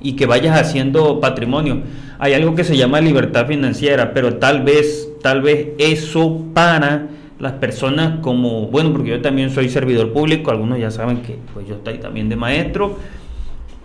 Y 0.00 0.12
que 0.12 0.26
vayas 0.26 0.60
haciendo 0.60 1.20
patrimonio. 1.20 1.82
Hay 2.18 2.34
algo 2.34 2.54
que 2.54 2.64
se 2.64 2.76
llama 2.76 3.00
libertad 3.00 3.46
financiera, 3.46 4.12
pero 4.12 4.36
tal 4.36 4.62
vez, 4.62 5.08
tal 5.22 5.40
vez 5.40 5.68
eso 5.78 6.44
para 6.52 7.06
las 7.38 7.52
personas 7.52 8.20
como, 8.20 8.66
bueno, 8.66 8.92
porque 8.92 9.10
yo 9.10 9.22
también 9.22 9.50
soy 9.50 9.68
servidor 9.68 10.12
público, 10.12 10.50
algunos 10.50 10.78
ya 10.78 10.90
saben 10.90 11.22
que 11.22 11.38
pues 11.54 11.68
yo 11.68 11.76
estoy 11.76 11.98
también 11.98 12.28
de 12.28 12.36
maestro, 12.36 12.98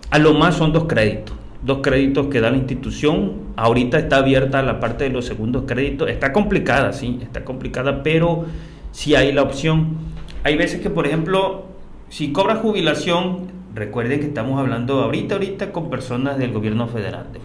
a 0.10 0.20
lo 0.20 0.34
más 0.34 0.56
son 0.56 0.74
dos 0.74 0.86
créditos, 0.86 1.36
dos 1.62 1.80
créditos 1.82 2.28
que 2.28 2.42
da 2.42 2.50
la 2.50 2.58
institución, 2.58 3.34
ahorita 3.56 4.00
está 4.00 4.18
abierta 4.18 4.62
la 4.64 4.80
parte 4.80 5.06
de 5.06 5.12
los 5.12 5.26
segundos 5.26 5.64
créditos, 5.68 6.10
está 6.10 6.34
complicada, 6.34 6.94
sí, 6.94 7.20
está 7.22 7.46
complicada, 7.46 8.04
pero 8.04 8.46
sí 8.92 9.16
hay 9.16 9.32
la 9.32 9.44
opción. 9.44 9.98
Hay 10.44 10.58
veces 10.58 10.82
que, 10.82 10.90
por 10.90 11.08
ejemplo, 11.08 11.66
si 12.10 12.32
cobras 12.32 12.60
jubilación, 12.60 13.52
recuerden 13.74 14.20
que 14.20 14.28
estamos 14.28 14.60
hablando 14.60 15.02
ahorita, 15.02 15.36
ahorita 15.36 15.72
con 15.72 15.90
personas 15.90 16.38
del 16.38 16.52
gobierno 16.52 16.88
federal, 16.88 17.28
de 17.32 17.40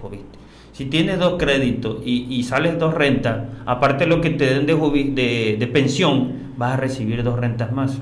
si 0.79 0.85
tienes 0.85 1.19
dos 1.19 1.43
créditos 1.43 1.97
y, 2.05 2.41
sales 2.45 2.79
dos 2.79 2.95
rentas, 2.95 3.49
aparte 3.67 4.05
de 4.05 4.11
lo 4.11 4.21
que 4.21 4.31
te 4.31 4.47
den 4.47 4.65
de, 4.65 5.57
de, 5.59 5.67
pensión, 5.67 6.35
vas 6.57 6.75
a 6.75 6.77
recibir 6.77 7.25
dos 7.25 7.37
rentas 7.37 7.73
más. 7.73 7.99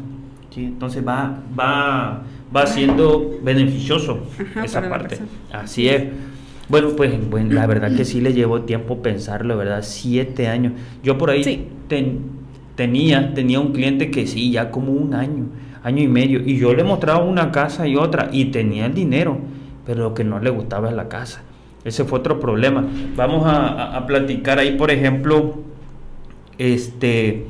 ¿sí? 0.50 0.64
Entonces 0.64 1.02
va, 1.02 1.38
va, 1.58 2.24
va 2.54 2.66
siendo 2.66 3.38
beneficioso 3.42 4.26
esa 4.62 4.86
parte. 4.90 5.16
Así 5.50 5.88
es. 5.88 6.04
Bueno, 6.68 6.90
pues 6.90 7.14
bueno, 7.30 7.54
la 7.54 7.66
verdad 7.66 7.96
que 7.96 8.04
sí 8.04 8.20
le 8.20 8.34
llevó 8.34 8.60
tiempo 8.60 9.00
pensarlo, 9.00 9.56
¿verdad? 9.56 9.80
Siete 9.80 10.48
años. 10.48 10.74
Yo 11.02 11.16
por 11.16 11.30
ahí 11.30 11.70
tenía, 12.74 13.32
tenía 13.32 13.58
un 13.58 13.72
cliente 13.72 14.10
que 14.10 14.26
sí, 14.26 14.50
ya 14.50 14.70
como 14.70 14.92
un 14.92 15.14
año, 15.14 15.46
año 15.82 16.02
y 16.02 16.08
medio, 16.08 16.42
y 16.44 16.58
yo 16.58 16.74
le 16.74 16.84
mostraba 16.84 17.24
una 17.24 17.50
casa 17.50 17.88
y 17.88 17.96
otra, 17.96 18.28
y 18.32 18.46
tenía 18.46 18.84
el 18.84 18.92
dinero, 18.92 19.38
pero 19.86 20.02
lo 20.02 20.12
que 20.12 20.24
no 20.24 20.40
le 20.40 20.50
gustaba 20.50 20.90
es 20.90 20.94
la 20.94 21.08
casa. 21.08 21.45
Ese 21.86 22.04
fue 22.04 22.18
otro 22.18 22.40
problema. 22.40 22.84
Vamos 23.14 23.44
a, 23.46 24.04
platicar 24.08 24.58
ahí, 24.58 24.76
por 24.76 24.90
ejemplo, 24.90 25.54
este, 26.58 27.46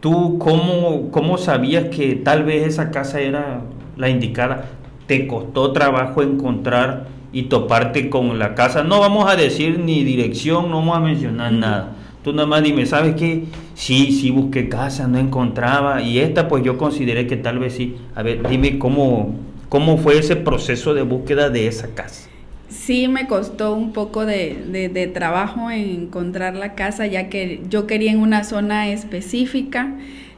tú 0.00 0.38
cómo, 0.40 1.12
cómo 1.12 1.38
sabías 1.38 1.84
que 1.84 2.16
tal 2.16 2.42
vez 2.42 2.66
esa 2.66 2.90
casa 2.90 3.20
era 3.20 3.60
la 3.96 4.08
indicada. 4.08 4.70
¿Te 5.06 5.28
costó 5.28 5.70
trabajo 5.70 6.20
encontrar 6.20 7.06
y 7.32 7.44
toparte 7.44 8.10
con 8.10 8.40
la 8.40 8.56
casa? 8.56 8.82
No 8.82 8.98
vamos 8.98 9.30
a 9.30 9.36
decir 9.36 9.78
ni 9.78 10.02
dirección, 10.02 10.68
no 10.68 10.78
vamos 10.78 10.96
a 10.96 11.00
mencionar 11.00 11.52
nada. 11.52 11.92
Tú 12.24 12.32
nada 12.32 12.48
más 12.48 12.64
dime, 12.64 12.86
¿sabes 12.86 13.14
qué? 13.14 13.44
Sí, 13.74 14.10
sí 14.10 14.32
busqué 14.32 14.68
casa, 14.68 15.06
no 15.06 15.16
encontraba. 15.16 16.02
Y 16.02 16.18
esta 16.18 16.48
pues 16.48 16.64
yo 16.64 16.76
consideré 16.76 17.28
que 17.28 17.36
tal 17.36 17.60
vez 17.60 17.74
sí. 17.74 17.94
A 18.16 18.24
ver, 18.24 18.48
dime 18.48 18.80
cómo, 18.80 19.36
cómo 19.68 19.96
fue 19.96 20.18
ese 20.18 20.34
proceso 20.34 20.92
de 20.92 21.02
búsqueda 21.02 21.50
de 21.50 21.68
esa 21.68 21.94
casa 21.94 22.29
sí 22.70 23.08
me 23.08 23.26
costó 23.26 23.74
un 23.74 23.92
poco 23.92 24.24
de, 24.24 25.10
trabajo 25.12 25.70
encontrar 25.70 26.54
la 26.54 26.74
casa, 26.74 27.06
ya 27.06 27.28
que 27.28 27.60
yo 27.68 27.86
quería 27.86 28.12
en 28.12 28.20
una 28.20 28.44
zona 28.44 28.88
específica. 28.88 29.92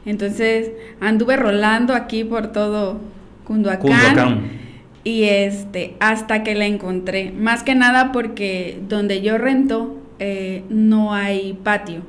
Entonces 0.05 0.71
anduve 0.99 1.37
rolando 1.37 1.93
aquí 1.95 2.23
por 2.23 2.51
todo 2.51 2.99
Cunduacán. 3.45 4.63
Y 5.05 5.23
este, 5.23 5.95
hasta 5.99 6.43
que 6.43 6.55
la 6.55 6.65
encontré. 6.65 7.31
Más 7.31 7.63
que 7.63 7.75
nada 7.75 8.11
porque 8.11 8.79
donde 8.87 9.21
yo 9.21 9.37
rento 9.37 9.97
eh, 10.19 10.63
no 10.69 11.13
hay 11.13 11.53
patio. 11.63 12.01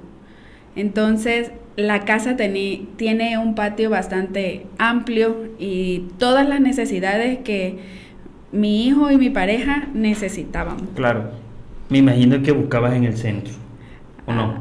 Entonces 0.76 1.50
la 1.76 2.04
casa 2.04 2.36
tiene 2.36 3.38
un 3.38 3.54
patio 3.54 3.90
bastante 3.90 4.66
amplio 4.78 5.48
y 5.58 6.04
todas 6.18 6.48
las 6.48 6.60
necesidades 6.60 7.38
que 7.40 8.03
mi 8.54 8.86
hijo 8.86 9.10
y 9.10 9.18
mi 9.18 9.30
pareja 9.30 9.88
necesitaban. 9.92 10.76
Claro. 10.94 11.30
Me 11.88 11.98
imagino 11.98 12.42
que 12.42 12.52
buscabas 12.52 12.94
en 12.94 13.04
el 13.04 13.16
centro, 13.16 13.52
¿o 14.26 14.32
no? 14.32 14.42
Ah, 14.42 14.60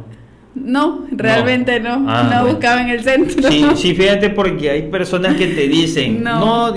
no, 0.56 1.06
realmente 1.12 1.80
no. 1.80 2.06
Ah, 2.08 2.30
no, 2.32 2.48
buscaba 2.48 2.82
en 2.82 2.90
el 2.90 3.04
centro. 3.04 3.50
Sí, 3.50 3.66
sí, 3.76 3.96
fíjate 3.96 4.30
porque 4.30 4.70
hay 4.70 4.84
personas 4.84 5.36
que 5.36 5.48
te 5.48 5.68
dicen, 5.68 6.24
no, 6.24 6.74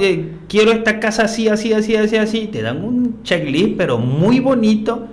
quiero 0.49 0.73
esta 0.73 1.01
casa 1.01 1.25
así, 1.25 1.49
así, 1.49 1.73
así, 1.73 1.97
así, 1.97 2.17
así. 2.17 2.47
Te 2.47 2.63
dan 2.63 2.85
un 2.85 3.23
checklist, 3.23 3.77
pero 3.77 3.99
muy 3.99 4.41
bonito. 4.41 5.09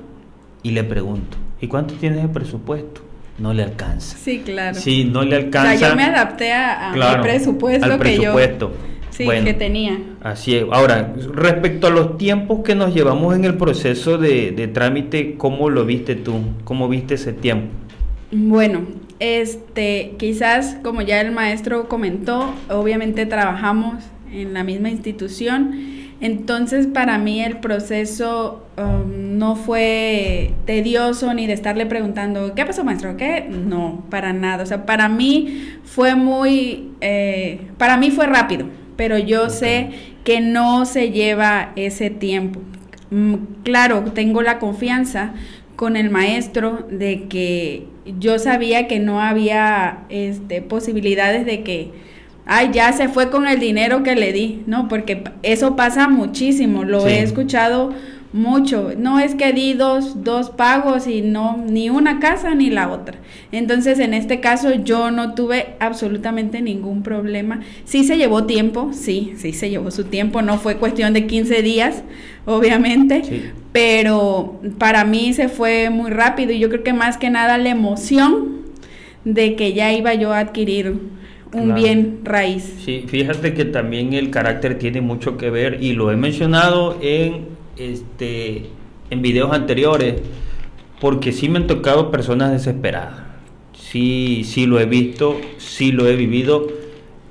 Y 0.62 0.72
le 0.72 0.84
pregunto, 0.84 1.38
¿y 1.60 1.68
cuánto 1.68 1.94
tienes 1.96 2.22
de 2.22 2.30
presupuesto? 2.30 3.02
No 3.38 3.54
le 3.54 3.64
alcanza. 3.64 4.18
Sí, 4.18 4.44
claro. 4.46 4.80
Sí, 4.80 5.10
no 5.12 5.24
le 5.24 5.36
alcanza. 5.36 5.74
O 5.74 5.78
sea, 5.78 5.90
yo 5.90 5.96
me 5.96 6.04
adapté 6.04 6.54
a, 6.54 7.20
presupuesto 7.22 7.86
al 7.86 7.98
presupuesto. 7.98 8.70
que 8.70 8.78
yo 8.78 8.93
Sí, 9.16 9.28
que 9.28 9.54
tenía. 9.54 10.00
Así 10.22 10.56
es. 10.56 10.66
Ahora, 10.72 11.14
respecto 11.34 11.86
a 11.86 11.92
los 11.92 12.18
tiempos 12.18 12.64
que 12.64 12.74
nos 12.74 12.96
llevamos 12.96 13.36
en 13.36 13.46
el 13.46 13.56
proceso 13.58 14.18
de, 14.18 14.70
trámite, 14.74 15.36
¿cómo 15.38 15.70
lo 15.70 15.86
viste 15.86 16.16
tú? 16.16 16.40
¿Cómo 16.64 16.90
viste 16.90 17.14
ese 17.14 17.32
tiempo? 17.32 17.68
Bueno, 18.32 18.82
este, 19.20 20.16
quizás 20.18 20.78
como 20.84 21.04
ya 21.04 21.22
el 21.22 21.32
maestro 21.32 21.88
comentó, 21.88 22.56
obviamente 22.70 23.28
trabajamos 23.28 24.04
en 24.32 24.56
la 24.56 24.64
misma 24.64 24.90
institución, 24.90 25.76
entonces 26.20 26.88
para 26.88 27.20
mí 27.20 27.40
el 27.44 27.58
proceso 27.58 28.66
um, 28.78 29.38
no 29.38 29.56
fue 29.56 30.54
tedioso 30.66 31.32
ni 31.36 31.46
de 31.46 31.54
estarle 31.54 31.86
preguntando, 31.86 32.56
¿qué 32.56 32.66
pasó 32.66 32.84
maestro? 32.84 33.16
¿Qué? 33.16 33.48
No, 33.48 34.04
para 34.10 34.34
nada. 34.34 34.64
O 34.64 34.66
sea, 34.66 34.88
para 34.88 35.08
mí 35.08 35.68
fue 35.84 36.16
muy, 36.16 36.94
eh, 37.02 37.60
para 37.78 37.98
mí 37.98 38.10
fue 38.10 38.26
rápido 38.26 38.66
pero 38.96 39.18
yo 39.18 39.50
sé 39.50 39.92
que 40.24 40.42
no 40.42 40.86
se 40.86 41.12
lleva 41.12 41.72
ese 41.76 42.10
tiempo. 42.10 42.62
Mm, 43.12 43.36
claro, 43.64 44.04
tengo 44.14 44.42
la 44.42 44.60
confianza 44.60 45.34
con 45.76 45.96
el 45.96 46.10
maestro 46.10 46.88
de 46.90 47.28
que 47.28 47.88
yo 48.20 48.40
sabía 48.40 48.88
que 48.88 49.00
no 49.00 49.22
había 49.22 50.06
este, 50.10 50.62
posibilidades 50.62 51.46
de 51.46 51.64
que, 51.64 51.92
ay, 52.46 52.70
ya 52.74 52.92
se 52.94 53.10
fue 53.10 53.30
con 53.30 53.48
el 53.48 53.60
dinero 53.60 54.04
que 54.04 54.16
le 54.16 54.34
di, 54.34 54.64
¿no? 54.68 54.88
Porque 54.88 55.24
eso 55.42 55.76
pasa 55.76 56.08
muchísimo, 56.08 56.84
lo 56.84 57.08
he 57.08 57.22
escuchado 57.22 57.92
mucho. 58.34 58.92
No 58.98 59.20
es 59.20 59.36
que 59.36 59.54
di 59.54 59.74
dos, 59.74 60.24
dos 60.24 60.50
pagos 60.50 61.08
y 61.08 61.22
no, 61.22 61.64
ni 61.66 61.90
una 61.90 62.20
casa 62.20 62.56
ni 62.56 62.70
la 62.70 62.90
otra. 62.90 63.20
Entonces, 63.52 64.00
en 64.00 64.14
este 64.14 64.40
caso, 64.40 64.74
yo 64.74 65.12
no 65.12 65.36
tuve 65.36 65.76
absolutamente 65.80 66.62
ningún 66.62 67.04
problema. 67.04 67.62
Sí 67.86 68.04
se 68.04 68.18
llevó 68.18 68.46
tiempo, 68.46 68.92
sí, 68.92 69.34
sí 69.38 69.54
se 69.54 69.70
llevó 69.70 69.92
su 69.92 70.06
tiempo. 70.06 70.42
No 70.42 70.58
fue 70.58 70.78
cuestión 70.78 71.14
de 71.14 71.28
15 71.28 71.62
días, 71.62 72.04
obviamente. 72.46 73.22
Pero 73.72 74.60
para 74.78 75.06
mí 75.06 75.34
se 75.34 75.48
fue 75.48 75.90
muy 75.90 76.12
rápido 76.12 76.52
y 76.52 76.60
yo 76.60 76.70
creo 76.70 76.84
que 76.84 76.94
más 76.94 77.18
que 77.18 77.30
nada 77.30 77.58
la 77.58 77.70
emoción 77.70 78.64
de 79.26 79.56
que 79.56 79.74
ya 79.74 79.94
iba 79.94 80.14
yo 80.16 80.34
a 80.34 80.40
adquirir 80.40 80.98
un 81.54 81.76
bien 81.76 82.20
raíz. 82.24 82.78
Sí, 82.84 83.06
fíjate 83.08 83.54
que 83.54 83.66
también 83.66 84.14
el 84.14 84.32
carácter 84.32 84.80
tiene 84.80 85.02
mucho 85.02 85.38
que 85.38 85.52
ver 85.52 85.78
y 85.82 85.94
lo 85.94 86.12
he 86.12 86.16
mencionado 86.16 86.98
en 87.02 87.54
este, 87.78 88.70
en 89.10 89.22
videos 89.22 89.52
anteriores, 89.52 90.22
porque 91.00 91.32
sí 91.32 91.50
me 91.50 91.60
han 91.60 91.68
tocado 91.68 92.12
personas 92.12 92.52
desesperadas. 92.52 93.22
Sí, 93.74 94.44
sí 94.46 94.66
lo 94.66 94.80
he 94.80 94.86
visto, 94.86 95.38
sí 95.58 95.92
lo 95.92 96.08
he 96.08 96.16
vivido. 96.16 96.68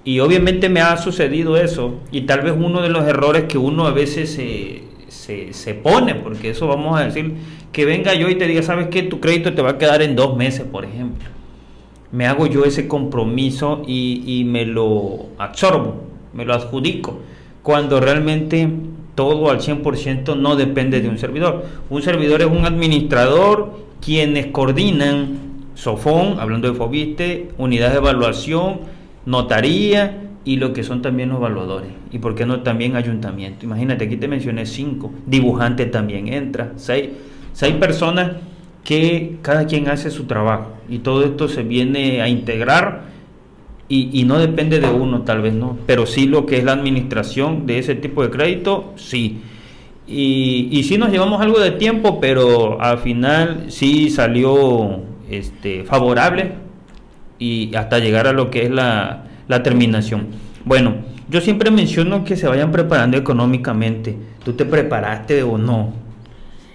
Y 0.05 0.21
obviamente 0.21 0.69
me 0.69 0.81
ha 0.81 0.97
sucedido 0.97 1.57
eso. 1.57 2.01
Y 2.11 2.23
tal 2.23 2.43
vez 2.43 2.55
uno 2.57 2.83
de 2.83 2.89
los 2.89 3.05
errores 3.05 3.45
que 3.45 3.59
uno 3.59 3.87
a 3.87 3.93
veces 3.93 4.31
se, 4.33 4.83
se, 5.09 5.53
se 5.53 5.75
pone, 5.75 6.15
porque 6.15 6.51
eso 6.51 6.67
vamos 6.67 6.99
a 6.99 7.05
decir, 7.05 7.35
que 7.73 7.85
venga 7.85 8.15
yo 8.15 8.29
y 8.29 8.35
te 8.35 8.47
diga, 8.47 8.63
¿sabes 8.63 8.89
qué? 8.89 9.03
Tu 9.03 9.21
crédito 9.21 9.55
te 9.55 9.63
va 9.63 9.71
a 9.71 9.79
quedar 9.79 10.03
en 10.03 10.17
dos 10.17 10.37
meses, 10.37 10.65
por 10.71 10.85
ejemplo. 10.85 11.29
Me 12.11 12.27
hago 12.27 12.47
yo 12.47 12.65
ese 12.65 12.87
compromiso 12.89 13.83
y, 13.87 14.23
y 14.27 14.45
me 14.45 14.67
lo 14.67 15.29
absorbo, 15.39 16.05
me 16.35 16.45
lo 16.45 16.53
adjudico, 16.53 17.21
cuando 17.63 18.01
realmente 18.01 18.69
todo 19.15 19.51
al 19.51 19.61
100% 19.61 20.37
no 20.37 20.57
depende 20.57 21.01
de 21.01 21.09
un 21.09 21.19
servidor. 21.19 21.65
Un 21.91 22.03
servidor 22.03 22.41
es 22.43 22.49
un 22.49 22.65
administrador 22.65 23.79
quienes 24.01 24.47
coordinan 24.47 25.39
SOFON, 25.75 26.39
hablando 26.41 26.71
de 26.71 26.75
FOBISTE, 26.75 27.51
unidad 27.59 27.91
de 27.91 27.99
evaluación, 27.99 28.81
notaría 29.27 30.23
y 30.45 30.57
lo 30.57 30.73
que 30.73 30.83
son 30.83 31.03
también 31.03 31.29
los 31.29 31.39
evaluadores. 31.39 31.91
Y 32.11 32.19
por 32.19 32.35
qué 32.35 32.47
no 32.47 32.61
también 32.61 32.97
ayuntamiento. 32.97 33.65
Imagínate, 33.65 34.05
aquí 34.05 34.17
te 34.17 34.29
mencioné 34.29 34.67
cinco. 34.67 35.13
Dibujante 35.27 35.87
también 35.87 36.29
entra. 36.29 36.73
Seis, 36.77 37.11
seis 37.53 37.75
personas 37.75 38.33
que 38.85 39.37
cada 39.43 39.67
quien 39.67 39.89
hace 39.89 40.11
su 40.11 40.25
trabajo. 40.25 40.73
Y 40.89 40.99
todo 40.99 41.25
esto 41.25 41.49
se 41.49 41.63
viene 41.63 42.21
a 42.23 42.29
integrar 42.29 43.13
y, 43.95 44.25
no 44.25 44.39
depende 44.39 44.81
de 44.81 44.89
uno, 44.89 45.21
tal 45.23 45.43
vez 45.43 45.53
no. 45.53 45.77
Pero 45.87 46.07
sí 46.07 46.27
lo 46.27 46.47
que 46.47 46.57
es 46.57 46.65
la 46.65 46.73
administración 46.73 47.67
de 47.67 47.79
ese 47.79 47.95
tipo 47.95 48.23
de 48.23 48.31
crédito, 48.31 48.95
sí. 48.97 49.43
Y, 50.07 50.69
y 50.71 50.85
sí 50.85 50.97
nos 50.97 51.11
llevamos 51.11 51.43
algo 51.43 51.61
de 51.61 51.73
tiempo, 51.73 52.19
pero 52.19 52.81
al 52.81 52.99
final 52.99 53.67
sí 53.69 54.09
salió 54.09 55.03
este, 55.31 55.85
favorable 55.85 56.53
y 57.39 57.75
hasta 57.75 57.99
llegar 57.99 58.27
a 58.27 58.33
lo 58.33 58.51
que 58.51 58.65
es 58.65 58.71
la, 58.71 59.25
la 59.49 59.63
terminación. 59.63 60.29
Bueno, 60.65 60.95
yo 61.29 61.43
siempre 61.43 61.71
menciono 61.71 62.25
que 62.25 62.37
se 62.37 62.49
vayan 62.49 62.73
preparando 62.73 63.19
económicamente. 63.19 64.17
¿Tú 64.43 64.55
te 64.55 64.65
preparaste 64.65 65.43
o 65.43 65.59
no? 65.59 65.93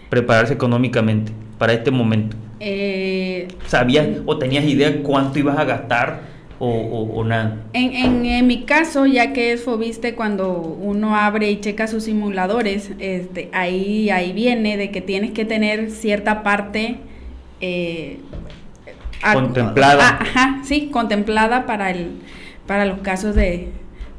Prepararse 0.09 0.53
económicamente 0.53 1.31
para 1.57 1.74
este 1.74 1.89
momento. 1.89 2.38
Eh, 2.59 3.47
¿Sabías 3.65 4.07
o 4.25 4.38
tenías 4.38 4.65
idea 4.65 5.01
cuánto 5.01 5.39
ibas 5.39 5.57
a 5.57 5.63
gastar 5.63 6.37
o, 6.60 6.68
o, 7.14 7.24
nada? 7.24 7.58
En, 7.74 7.94
en, 7.94 8.26
en, 8.26 8.48
mi 8.48 8.64
caso, 8.64 9.06
ya 9.06 9.34
que 9.34 9.54
es 9.54 9.64
Fobiste, 9.64 10.16
cuando 10.16 10.52
uno 10.52 11.16
abre 11.16 11.52
y 11.52 11.60
checa 11.60 11.88
sus 11.88 12.06
simuladores, 12.06 12.92
este, 13.00 13.50
ahí, 13.54 14.10
ahí 14.10 14.34
viene 14.34 14.78
de 14.78 14.90
que 14.90 15.02
tienes 15.02 15.32
que 15.32 15.46
tener 15.46 15.92
cierta 15.92 16.44
parte 16.44 16.98
eh, 17.62 18.20
contemplada. 19.34 20.18
ajá, 20.20 20.62
sí, 20.64 20.90
contemplada 20.92 21.66
para 21.66 21.92
el 21.92 22.12
para 22.66 22.86
los 22.86 23.00
casos 23.00 23.34
de, 23.34 23.70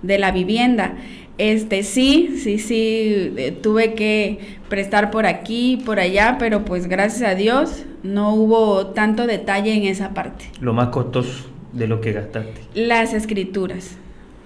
de 0.03 0.19
la 0.19 0.33
vivienda. 0.33 0.97
Este 1.37 1.85
sí, 1.85 2.37
sí, 2.43 2.59
sí, 2.59 3.33
eh, 3.37 3.57
tuve 3.63 3.95
que 3.95 4.39
prestar 4.69 5.11
por 5.11 5.27
aquí, 5.27 5.81
por 5.85 6.01
allá, 6.01 6.37
pero 6.39 6.65
pues 6.65 6.89
gracias 6.89 7.31
a 7.31 7.35
Dios 7.35 7.85
no 8.03 8.35
hubo 8.35 8.89
tanto 8.89 9.27
detalle 9.27 9.75
en 9.75 9.85
esa 9.85 10.15
parte. 10.15 10.47
Lo 10.61 10.73
más 10.73 10.89
costoso 10.89 11.58
de 11.79 11.87
lo 11.87 12.01
que 12.01 12.13
gastaste. 12.13 12.61
Las 12.75 13.15
escrituras. 13.15 13.97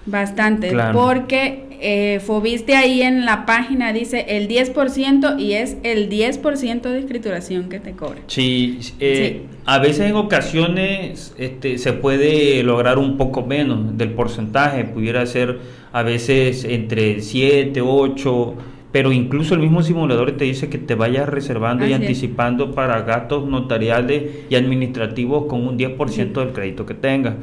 Bastante, 0.05 0.73
porque 0.91 1.63
eh, 1.79 2.19
Fobiste 2.19 2.75
ahí 2.75 3.01
en 3.01 3.25
la 3.25 3.45
página 3.45 3.91
dice 3.91 4.25
el 4.29 4.47
10% 4.47 5.39
y 5.39 5.53
es 5.53 5.77
el 5.83 6.09
10% 6.09 6.81
de 6.81 6.99
escrituración 6.99 7.67
que 7.67 7.79
te 7.79 7.91
cobra. 7.91 8.19
Sí, 8.27 8.79
eh, 8.99 9.43
a 9.65 9.79
veces 9.79 10.09
en 10.09 10.15
ocasiones 10.15 11.33
este, 11.37 11.77
se 11.77 11.93
puede 11.93 12.63
lograr 12.63 12.97
un 12.97 13.17
poco 13.17 13.45
menos 13.45 13.97
del 13.97 14.11
porcentaje, 14.11 14.85
pudiera 14.85 15.25
ser 15.25 15.59
a 15.91 16.03
veces 16.03 16.63
entre 16.63 17.21
7, 17.21 17.81
8, 17.81 18.55
pero 18.93 19.11
incluso 19.11 19.55
el 19.55 19.59
mismo 19.59 19.83
simulador 19.83 20.31
te 20.31 20.45
dice 20.45 20.69
que 20.69 20.77
te 20.77 20.95
vayas 20.95 21.27
reservando 21.27 21.85
y 21.85 21.91
anticipando 21.91 22.73
para 22.73 23.01
gastos 23.01 23.45
notariales 23.45 24.45
y 24.49 24.55
administrativos 24.55 25.47
con 25.47 25.67
un 25.67 25.77
10% 25.77 26.31
del 26.31 26.53
crédito 26.53 26.85
que 26.85 26.93
tengas. 26.93 27.33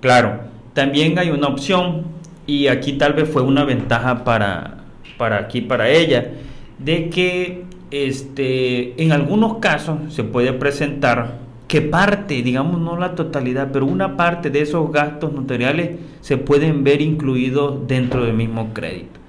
Claro 0.00 0.50
también 0.72 1.18
hay 1.18 1.30
una 1.30 1.48
opción, 1.48 2.04
y 2.46 2.66
aquí 2.66 2.94
tal 2.94 3.12
vez 3.12 3.28
fue 3.28 3.42
una 3.42 3.64
ventaja 3.64 4.24
para, 4.24 4.78
para 5.16 5.38
aquí, 5.38 5.60
para 5.60 5.88
ella, 5.90 6.32
de 6.78 7.08
que 7.10 7.64
este, 7.90 9.00
en 9.02 9.12
algunos 9.12 9.58
casos 9.58 9.98
se 10.08 10.24
puede 10.24 10.52
presentar 10.52 11.40
que 11.68 11.80
parte, 11.80 12.42
digamos 12.42 12.80
no 12.80 12.98
la 12.98 13.14
totalidad, 13.14 13.70
pero 13.72 13.86
una 13.86 14.16
parte 14.16 14.50
de 14.50 14.62
esos 14.62 14.90
gastos 14.92 15.32
notariales 15.32 15.98
se 16.20 16.36
pueden 16.36 16.84
ver 16.84 17.00
incluidos 17.00 17.86
dentro 17.86 18.24
del 18.24 18.34
mismo 18.34 18.74
crédito. 18.74 19.21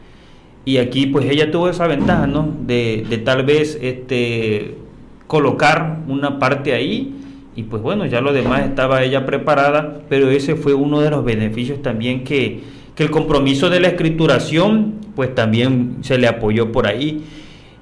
Y 0.66 0.78
aquí 0.78 1.08
pues 1.08 1.30
ella 1.30 1.52
tuvo 1.52 1.70
esa 1.70 1.88
ventaja, 1.88 2.28
¿no? 2.28 2.48
De, 2.66 3.06
de 3.10 3.18
tal 3.18 3.44
vez 3.44 3.78
este, 3.82 4.76
colocar 5.28 6.00
una 6.08 6.40
parte 6.40 6.74
ahí 6.74 7.16
y 7.56 7.64
pues 7.64 7.84
bueno, 7.84 8.06
ya 8.06 8.22
lo 8.22 8.34
demás 8.34 8.66
estaba 8.66 9.04
ella 9.04 9.26
preparada, 9.26 10.02
pero 10.10 10.30
ese 10.30 10.56
fue 10.56 10.74
uno 10.74 11.02
de 11.02 11.12
los 11.12 11.24
beneficios 11.24 11.82
también 11.82 12.24
que, 12.24 12.62
que 12.96 13.04
el 13.04 13.12
compromiso 13.12 13.70
de 13.70 13.80
la 13.80 13.90
escrituración 13.90 14.96
pues 15.16 15.36
también 15.36 15.98
se 16.02 16.18
le 16.18 16.28
apoyó 16.28 16.72
por 16.72 16.88
ahí. 16.88 17.24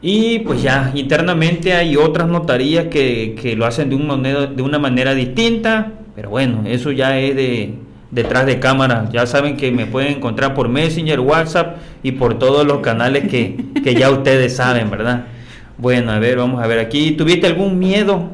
Y 0.02 0.40
pues 0.40 0.62
ya 0.62 0.92
internamente 0.96 1.74
hay 1.74 1.96
otras 1.96 2.28
notarías 2.28 2.88
que, 2.88 3.36
que 3.40 3.56
lo 3.56 3.66
hacen 3.66 3.90
de, 3.90 3.96
un 3.96 4.24
de 4.24 4.62
una 4.62 4.80
manera 4.80 5.14
distinta, 5.14 5.94
pero 6.16 6.32
bueno, 6.32 6.64
eso 6.66 6.92
ya 6.92 7.20
es 7.20 7.36
de 7.36 7.76
detrás 8.12 8.46
de 8.46 8.60
cámara. 8.60 9.10
Ya 9.12 9.26
saben 9.26 9.58
que 9.58 9.72
me 9.72 9.86
pueden 9.86 10.18
encontrar 10.18 10.54
por 10.54 10.70
Messenger, 10.70 11.20
WhatsApp 11.20 11.78
y 12.04 12.14
por 12.14 12.38
todos 12.38 12.66
los 12.66 12.80
canales 12.82 13.28
que, 13.30 13.58
que 13.84 13.96
ya 13.96 14.12
ustedes 14.12 14.56
saben, 14.56 14.90
¿verdad? 14.90 15.26
Bueno, 15.78 16.12
a 16.12 16.20
ver, 16.20 16.38
vamos 16.38 16.64
a 16.64 16.68
ver 16.68 16.80
aquí. 16.80 17.12
¿Tuviste 17.12 17.48
algún 17.48 17.80
miedo 17.80 18.30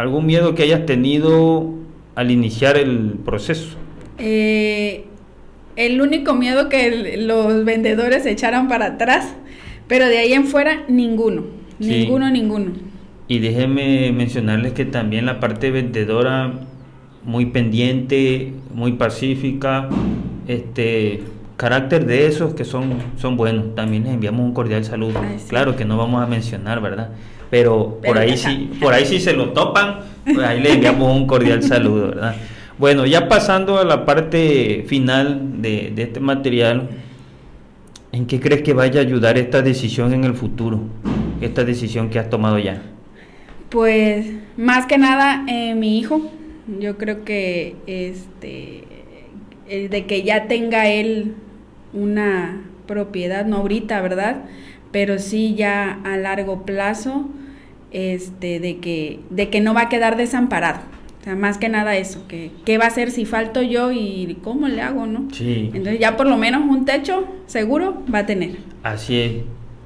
¿Algún 0.00 0.24
miedo 0.24 0.54
que 0.54 0.62
hayas 0.62 0.86
tenido 0.86 1.74
al 2.14 2.30
iniciar 2.30 2.78
el 2.78 3.18
proceso? 3.22 3.76
Eh, 4.16 5.04
el 5.76 6.00
único 6.00 6.32
miedo 6.32 6.70
que 6.70 7.18
los 7.18 7.66
vendedores 7.66 8.24
echaran 8.24 8.66
para 8.66 8.86
atrás, 8.86 9.34
pero 9.88 10.06
de 10.06 10.16
ahí 10.16 10.32
en 10.32 10.46
fuera 10.46 10.84
ninguno, 10.88 11.44
ninguno, 11.78 12.30
ninguno. 12.30 12.72
Y 13.28 13.40
déjenme 13.40 14.10
mencionarles 14.12 14.72
que 14.72 14.86
también 14.86 15.26
la 15.26 15.38
parte 15.38 15.70
vendedora 15.70 16.60
muy 17.24 17.46
pendiente, 17.46 18.52
muy 18.74 18.92
pacífica, 18.92 19.88
este 20.48 21.22
carácter 21.56 22.06
de 22.06 22.26
esos 22.26 22.54
que 22.54 22.64
son, 22.64 22.94
son 23.18 23.36
buenos. 23.36 23.74
También 23.74 24.04
les 24.04 24.14
enviamos 24.14 24.44
un 24.44 24.54
cordial 24.54 24.84
saludo. 24.84 25.20
Claro 25.48 25.76
que 25.76 25.84
no 25.84 25.96
vamos 25.96 26.22
a 26.22 26.26
mencionar, 26.26 26.80
¿verdad? 26.80 27.10
pero, 27.50 28.00
por 28.04 28.16
ahí 28.16 28.36
sí, 28.36 28.70
por 28.80 28.94
ahí 28.94 29.04
sí 29.04 29.18
se 29.18 29.32
lo 29.32 29.50
topan, 29.50 29.98
pues 30.24 30.38
ahí 30.38 30.60
le 30.60 30.74
enviamos 30.74 31.14
un 31.14 31.26
cordial 31.26 31.62
saludo, 31.62 32.08
¿verdad? 32.08 32.36
Bueno, 32.78 33.04
ya 33.04 33.28
pasando 33.28 33.78
a 33.78 33.84
la 33.84 34.06
parte 34.06 34.84
final 34.86 35.60
de, 35.60 35.92
de 35.94 36.02
este 36.04 36.20
material, 36.20 36.88
¿en 38.12 38.26
qué 38.26 38.40
crees 38.40 38.62
que 38.62 38.72
vaya 38.72 39.00
a 39.00 39.02
ayudar 39.02 39.36
esta 39.36 39.62
decisión 39.62 40.14
en 40.14 40.24
el 40.24 40.34
futuro? 40.34 40.80
Esta 41.40 41.64
decisión 41.64 42.08
que 42.08 42.20
has 42.20 42.30
tomado 42.30 42.58
ya. 42.58 42.82
Pues 43.68 44.26
más 44.56 44.86
que 44.86 44.96
nada 44.96 45.44
eh, 45.48 45.74
mi 45.74 45.98
hijo, 45.98 46.30
yo 46.78 46.96
creo 46.98 47.24
que 47.24 47.76
este 47.86 48.84
de 49.70 50.06
que 50.06 50.22
ya 50.22 50.48
tenga 50.48 50.88
él 50.88 51.34
una 51.92 52.62
propiedad, 52.86 53.46
no 53.46 53.58
ahorita, 53.58 54.00
¿verdad? 54.00 54.42
Pero 54.90 55.18
sí 55.18 55.54
ya 55.54 56.00
a 56.04 56.16
largo 56.16 56.64
plazo, 56.64 57.28
este, 57.92 58.58
de 58.58 58.78
que, 58.78 59.20
de 59.30 59.48
que 59.48 59.60
no 59.60 59.74
va 59.74 59.82
a 59.82 59.88
quedar 59.88 60.16
desamparado. 60.16 60.80
O 61.20 61.24
sea, 61.24 61.36
más 61.36 61.58
que 61.58 61.68
nada 61.68 61.96
eso, 61.96 62.26
que 62.26 62.50
qué 62.64 62.78
va 62.78 62.84
a 62.84 62.88
hacer 62.88 63.10
si 63.10 63.26
falto 63.26 63.62
yo 63.62 63.92
y 63.92 64.38
cómo 64.42 64.68
le 64.68 64.80
hago, 64.80 65.06
¿no? 65.06 65.28
Sí. 65.32 65.70
Entonces 65.74 66.00
ya 66.00 66.16
por 66.16 66.26
lo 66.26 66.36
menos 66.36 66.62
un 66.62 66.84
techo 66.84 67.28
seguro 67.46 68.02
va 68.12 68.20
a 68.20 68.26
tener. 68.26 68.56
Así 68.82 69.20
es. 69.20 69.32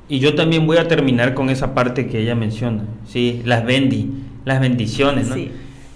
Y 0.08 0.20
yo 0.20 0.34
también 0.34 0.66
voy 0.66 0.76
a 0.76 0.86
terminar 0.86 1.34
con 1.34 1.50
esa 1.50 1.74
parte 1.74 2.06
que 2.06 2.20
ella 2.20 2.34
menciona, 2.34 2.84
sí, 3.06 3.42
las 3.44 3.64
bendi, 3.64 4.10
las 4.44 4.60
bendiciones, 4.60 5.28
¿no? 5.28 5.34
Sí. 5.34 5.50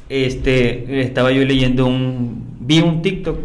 Este, 0.09 1.01
estaba 1.01 1.33
yo 1.33 1.45
leyendo 1.45 1.87
un, 1.87 2.57
vi 2.61 2.81
un 2.81 3.03
TikTok 3.03 3.39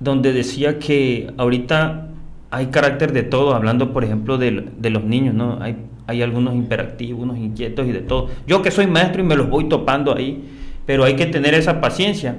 donde 0.00 0.32
decía 0.32 0.78
que 0.78 1.30
ahorita 1.36 2.08
hay 2.50 2.66
carácter 2.66 3.12
de 3.12 3.22
todo, 3.22 3.54
hablando 3.54 3.92
por 3.92 4.04
ejemplo 4.04 4.36
de, 4.36 4.68
de 4.76 4.90
los 4.90 5.04
niños, 5.04 5.34
¿no? 5.34 5.58
Hay 5.60 5.76
hay 6.06 6.22
algunos 6.22 6.54
imperactivos, 6.54 7.22
unos 7.22 7.38
inquietos 7.38 7.86
y 7.86 7.92
de 7.92 8.00
todo. 8.00 8.28
Yo 8.46 8.62
que 8.62 8.70
soy 8.70 8.86
maestro 8.86 9.22
y 9.22 9.24
me 9.24 9.36
los 9.36 9.48
voy 9.48 9.68
topando 9.68 10.14
ahí, 10.16 10.42
pero 10.86 11.04
hay 11.04 11.14
que 11.14 11.26
tener 11.26 11.54
esa 11.54 11.80
paciencia. 11.80 12.38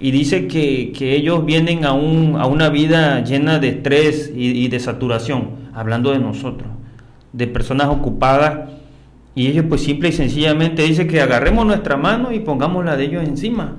Y 0.00 0.10
dice 0.12 0.46
que, 0.46 0.92
ellos 1.00 1.44
vienen 1.44 1.84
a, 1.84 1.92
un, 1.92 2.36
a 2.36 2.46
una 2.46 2.68
vida 2.68 3.22
llena 3.24 3.58
de 3.58 3.68
estrés 3.68 4.32
y, 4.34 4.68
de 4.68 4.78
saturación, 4.78 5.50
hablando 5.74 6.12
de 6.12 6.18
nosotros, 6.18 6.68
de 7.32 7.46
personas 7.46 7.88
ocupadas. 7.88 8.70
Y 9.38 9.46
ellos 9.46 9.66
pues 9.68 9.84
simple 9.84 10.08
y 10.08 10.12
sencillamente 10.12 10.82
dice 10.82 11.06
que 11.06 11.20
agarremos 11.20 11.64
nuestra 11.64 11.96
mano 11.96 12.32
y 12.32 12.40
pongamos 12.40 12.84
la 12.84 12.96
de 12.96 13.04
ellos 13.04 13.22
encima. 13.22 13.76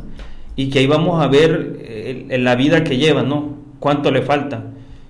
Y 0.56 0.70
que 0.70 0.80
ahí 0.80 0.88
vamos 0.88 1.22
a 1.22 1.28
ver 1.28 1.80
eh, 1.82 2.38
la 2.40 2.56
vida 2.56 2.86
que 2.86 2.96
llevan, 2.96 3.28
¿no? 3.28 3.58
Cuánto 3.78 4.10
le 4.10 4.22
falta. 4.22 4.64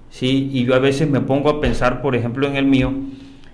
Sí, 0.10 0.50
y 0.52 0.66
yo 0.66 0.74
a 0.74 0.80
veces 0.80 1.08
me 1.08 1.22
pongo 1.22 1.52
a 1.52 1.62
pensar, 1.62 2.02
por 2.02 2.16
ejemplo, 2.16 2.48
en 2.48 2.56
el 2.56 2.66
mío, 2.66 2.92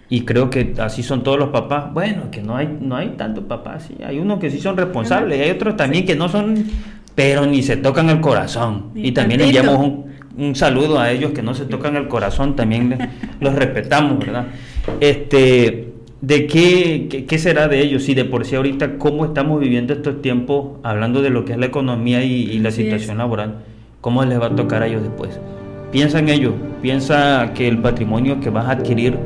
y 0.08 0.22
creo 0.22 0.50
que 0.50 0.74
así 0.78 1.04
son 1.04 1.22
todos 1.22 1.38
los 1.38 1.50
papás. 1.50 1.92
Bueno, 1.94 2.32
que 2.32 2.42
no 2.42 2.56
hay, 2.56 2.78
no 2.80 2.96
hay 2.96 3.10
tantos 3.18 3.44
papás, 3.44 3.90
sí. 3.90 4.02
Hay 4.02 4.20
unos 4.20 4.40
que 4.40 4.50
sí 4.50 4.62
son 4.62 4.78
responsables, 4.78 5.38
y 5.38 5.42
hay 5.42 5.52
otros 5.52 5.76
también 5.76 6.06
que 6.06 6.16
no 6.16 6.30
son, 6.30 6.64
pero 7.14 7.46
ni 7.46 7.62
se 7.62 7.76
tocan 7.76 8.10
el 8.10 8.22
corazón. 8.22 8.92
y 8.96 9.12
también 9.12 9.42
le 9.42 9.48
enviamos 9.48 9.80
un, 9.80 10.06
un, 10.38 10.56
saludo 10.56 10.98
a 10.98 11.12
ellos 11.12 11.34
que 11.34 11.44
no 11.44 11.54
se 11.56 11.66
tocan 11.66 11.98
el 11.98 12.08
corazón, 12.08 12.56
también 12.56 12.98
los 13.42 13.54
respetamos, 13.54 14.20
¿verdad? 14.20 14.46
Este, 15.02 15.95
¿De 16.26 16.48
qué, 16.48 17.26
qué, 17.28 17.38
será 17.38 17.68
de 17.68 17.82
ellos? 17.82 18.10
Y 18.10 18.16
de 18.16 18.26
por 18.26 18.46
sí 18.46 18.56
ahorita, 18.56 18.98
¿cómo 18.98 19.26
estamos 19.26 19.60
viviendo 19.60 19.94
estos 19.94 20.22
tiempos, 20.22 20.80
hablando 20.82 21.22
de 21.22 21.30
lo 21.30 21.46
que 21.46 21.52
es 21.52 21.60
la 21.60 21.68
economía 21.68 22.24
y, 22.24 22.58
la 22.60 22.72
situación 22.72 23.20
laboral? 23.20 23.60
¿Cómo 24.02 24.24
les 24.26 24.40
va 24.40 24.48
a 24.48 24.56
tocar 24.56 24.82
a 24.82 24.88
ellos 24.88 25.04
después? 25.04 25.40
Piensa 25.92 26.20
en 26.20 26.30
ello, 26.30 26.54
piensa 26.82 27.52
que 27.54 27.68
el 27.68 27.78
patrimonio 27.78 28.40
que 28.40 28.50
vas 28.50 28.66
a 28.66 28.72
adquirir 28.72 29.18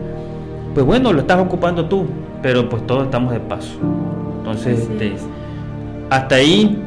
pues 0.74 0.86
bueno, 0.86 1.12
lo 1.14 1.22
estás 1.22 1.40
ocupando 1.40 1.86
tú, 1.86 2.06
pero 2.42 2.70
pues 2.70 2.86
todos 2.86 3.06
estamos 3.06 3.34
de 3.34 3.40
paso. 3.40 3.80
Entonces, 4.38 4.82
este, 4.82 5.14
hasta 6.10 6.36
ahí 6.36 6.78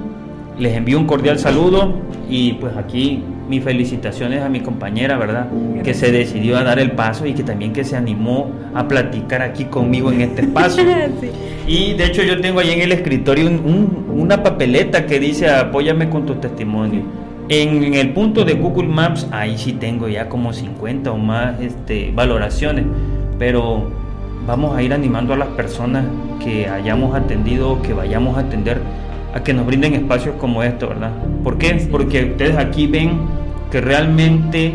les 0.59 0.77
envío 0.77 0.99
un 0.99 1.07
cordial 1.07 1.39
saludo 1.39 1.95
y 2.31 2.53
pues 2.55 2.77
aquí 2.77 3.23
mis 3.49 3.63
felicitaciones 3.63 4.43
a 4.43 4.49
mi 4.49 4.61
compañera, 4.61 5.19
¿verdad? 5.19 5.49
Que 5.83 5.95
se 5.95 6.11
decidió 6.13 6.59
a 6.59 6.65
dar 6.65 6.79
el 6.79 6.93
paso 6.93 7.27
y 7.27 7.35
que 7.35 7.43
también 7.43 7.73
que 7.73 7.85
se 7.85 7.97
animó 7.97 8.51
a 8.75 8.89
platicar 8.89 9.43
aquí 9.43 9.67
conmigo 9.67 10.13
en 10.13 10.23
este 10.23 10.43
espacio. 10.43 10.85
Y 11.65 11.95
de 11.95 12.07
hecho 12.07 12.25
yo 12.25 12.41
tengo 12.41 12.59
ahí 12.59 12.73
en 12.73 12.81
el 12.81 12.91
escritorio 12.91 13.49
una 13.49 14.43
papeleta 14.43 15.07
que 15.07 15.21
dice 15.21 15.49
apóyame 15.49 16.11
con 16.11 16.27
tu 16.27 16.35
testimonio. 16.35 17.03
En, 17.49 17.95
el 17.95 18.13
punto 18.13 18.45
de 18.45 18.55
Google 18.55 18.89
Maps, 18.89 19.29
ahí 19.31 19.57
sí 19.57 19.75
tengo 19.75 20.09
ya 20.09 20.29
como 20.29 20.53
50 20.53 21.13
o 21.13 21.19
más 21.19 21.61
este, 21.61 22.11
valoraciones 22.13 22.85
pero 23.43 23.91
vamos 24.47 24.77
a 24.77 24.83
ir 24.85 24.93
animando 24.93 25.35
a 25.35 25.37
las 25.37 25.49
personas 25.49 26.05
que 26.39 26.69
hayamos 26.69 27.13
atendido, 27.13 27.83
que 27.83 27.93
vayamos 27.93 28.37
a 28.37 28.43
atender, 28.43 28.81
a 29.35 29.43
que 29.43 29.55
nos 29.55 29.67
brinden 29.67 29.95
espacios 29.95 30.35
como 30.39 30.63
esto, 30.63 30.89
¿verdad? 30.89 31.13
¿Por 31.43 31.59
qué? 31.59 31.87
Porque 31.91 32.33
ustedes 32.33 32.57
aquí 32.57 32.87
ven 32.87 33.21
que 33.71 33.81
realmente 33.81 34.75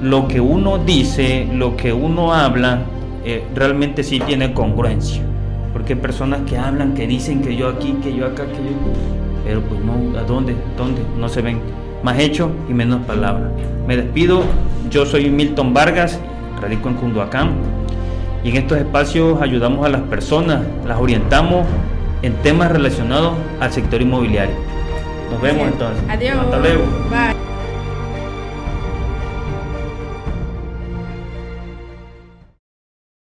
lo 0.00 0.28
que 0.28 0.40
uno 0.40 0.78
dice, 0.78 1.46
lo 1.52 1.76
que 1.76 1.92
uno 1.92 2.32
habla, 2.32 2.82
eh, 3.24 3.44
realmente 3.54 4.02
sí 4.02 4.20
tiene 4.20 4.54
congruencia. 4.54 5.22
Porque 5.72 5.94
hay 5.94 5.98
personas 5.98 6.40
que 6.48 6.56
hablan, 6.56 6.94
que 6.94 7.06
dicen 7.06 7.42
que 7.42 7.54
yo 7.54 7.68
aquí, 7.68 7.96
que 8.02 8.14
yo 8.14 8.26
acá, 8.26 8.44
que 8.46 8.56
yo... 8.56 8.92
Pero 9.44 9.60
pues 9.62 9.80
no, 9.80 10.18
¿a 10.18 10.22
dónde? 10.22 10.56
¿Dónde? 10.76 11.02
No 11.18 11.28
se 11.28 11.42
ven. 11.42 11.60
Más 12.02 12.18
hecho 12.18 12.50
y 12.68 12.74
menos 12.74 13.04
palabras. 13.06 13.50
Me 13.86 13.96
despido. 13.96 14.42
Yo 14.90 15.04
soy 15.04 15.28
Milton 15.28 15.74
Vargas, 15.74 16.18
radico 16.60 16.88
en 16.88 16.94
Cunduacán 16.94 17.50
y 18.44 18.50
en 18.50 18.56
estos 18.56 18.78
espacios 18.78 19.40
ayudamos 19.42 19.84
a 19.84 19.88
las 19.88 20.02
personas, 20.02 20.62
las 20.86 20.98
orientamos 20.98 21.66
en 22.22 22.34
temas 22.42 22.70
relacionados 22.70 23.34
al 23.60 23.72
sector 23.72 24.02
inmobiliario. 24.02 24.56
Nos 25.30 25.40
vemos 25.40 25.68
entonces. 25.68 26.02
Adiós. 26.08 26.38
Hasta 26.38 26.58
luego. 26.58 26.84
Bye. 27.10 27.47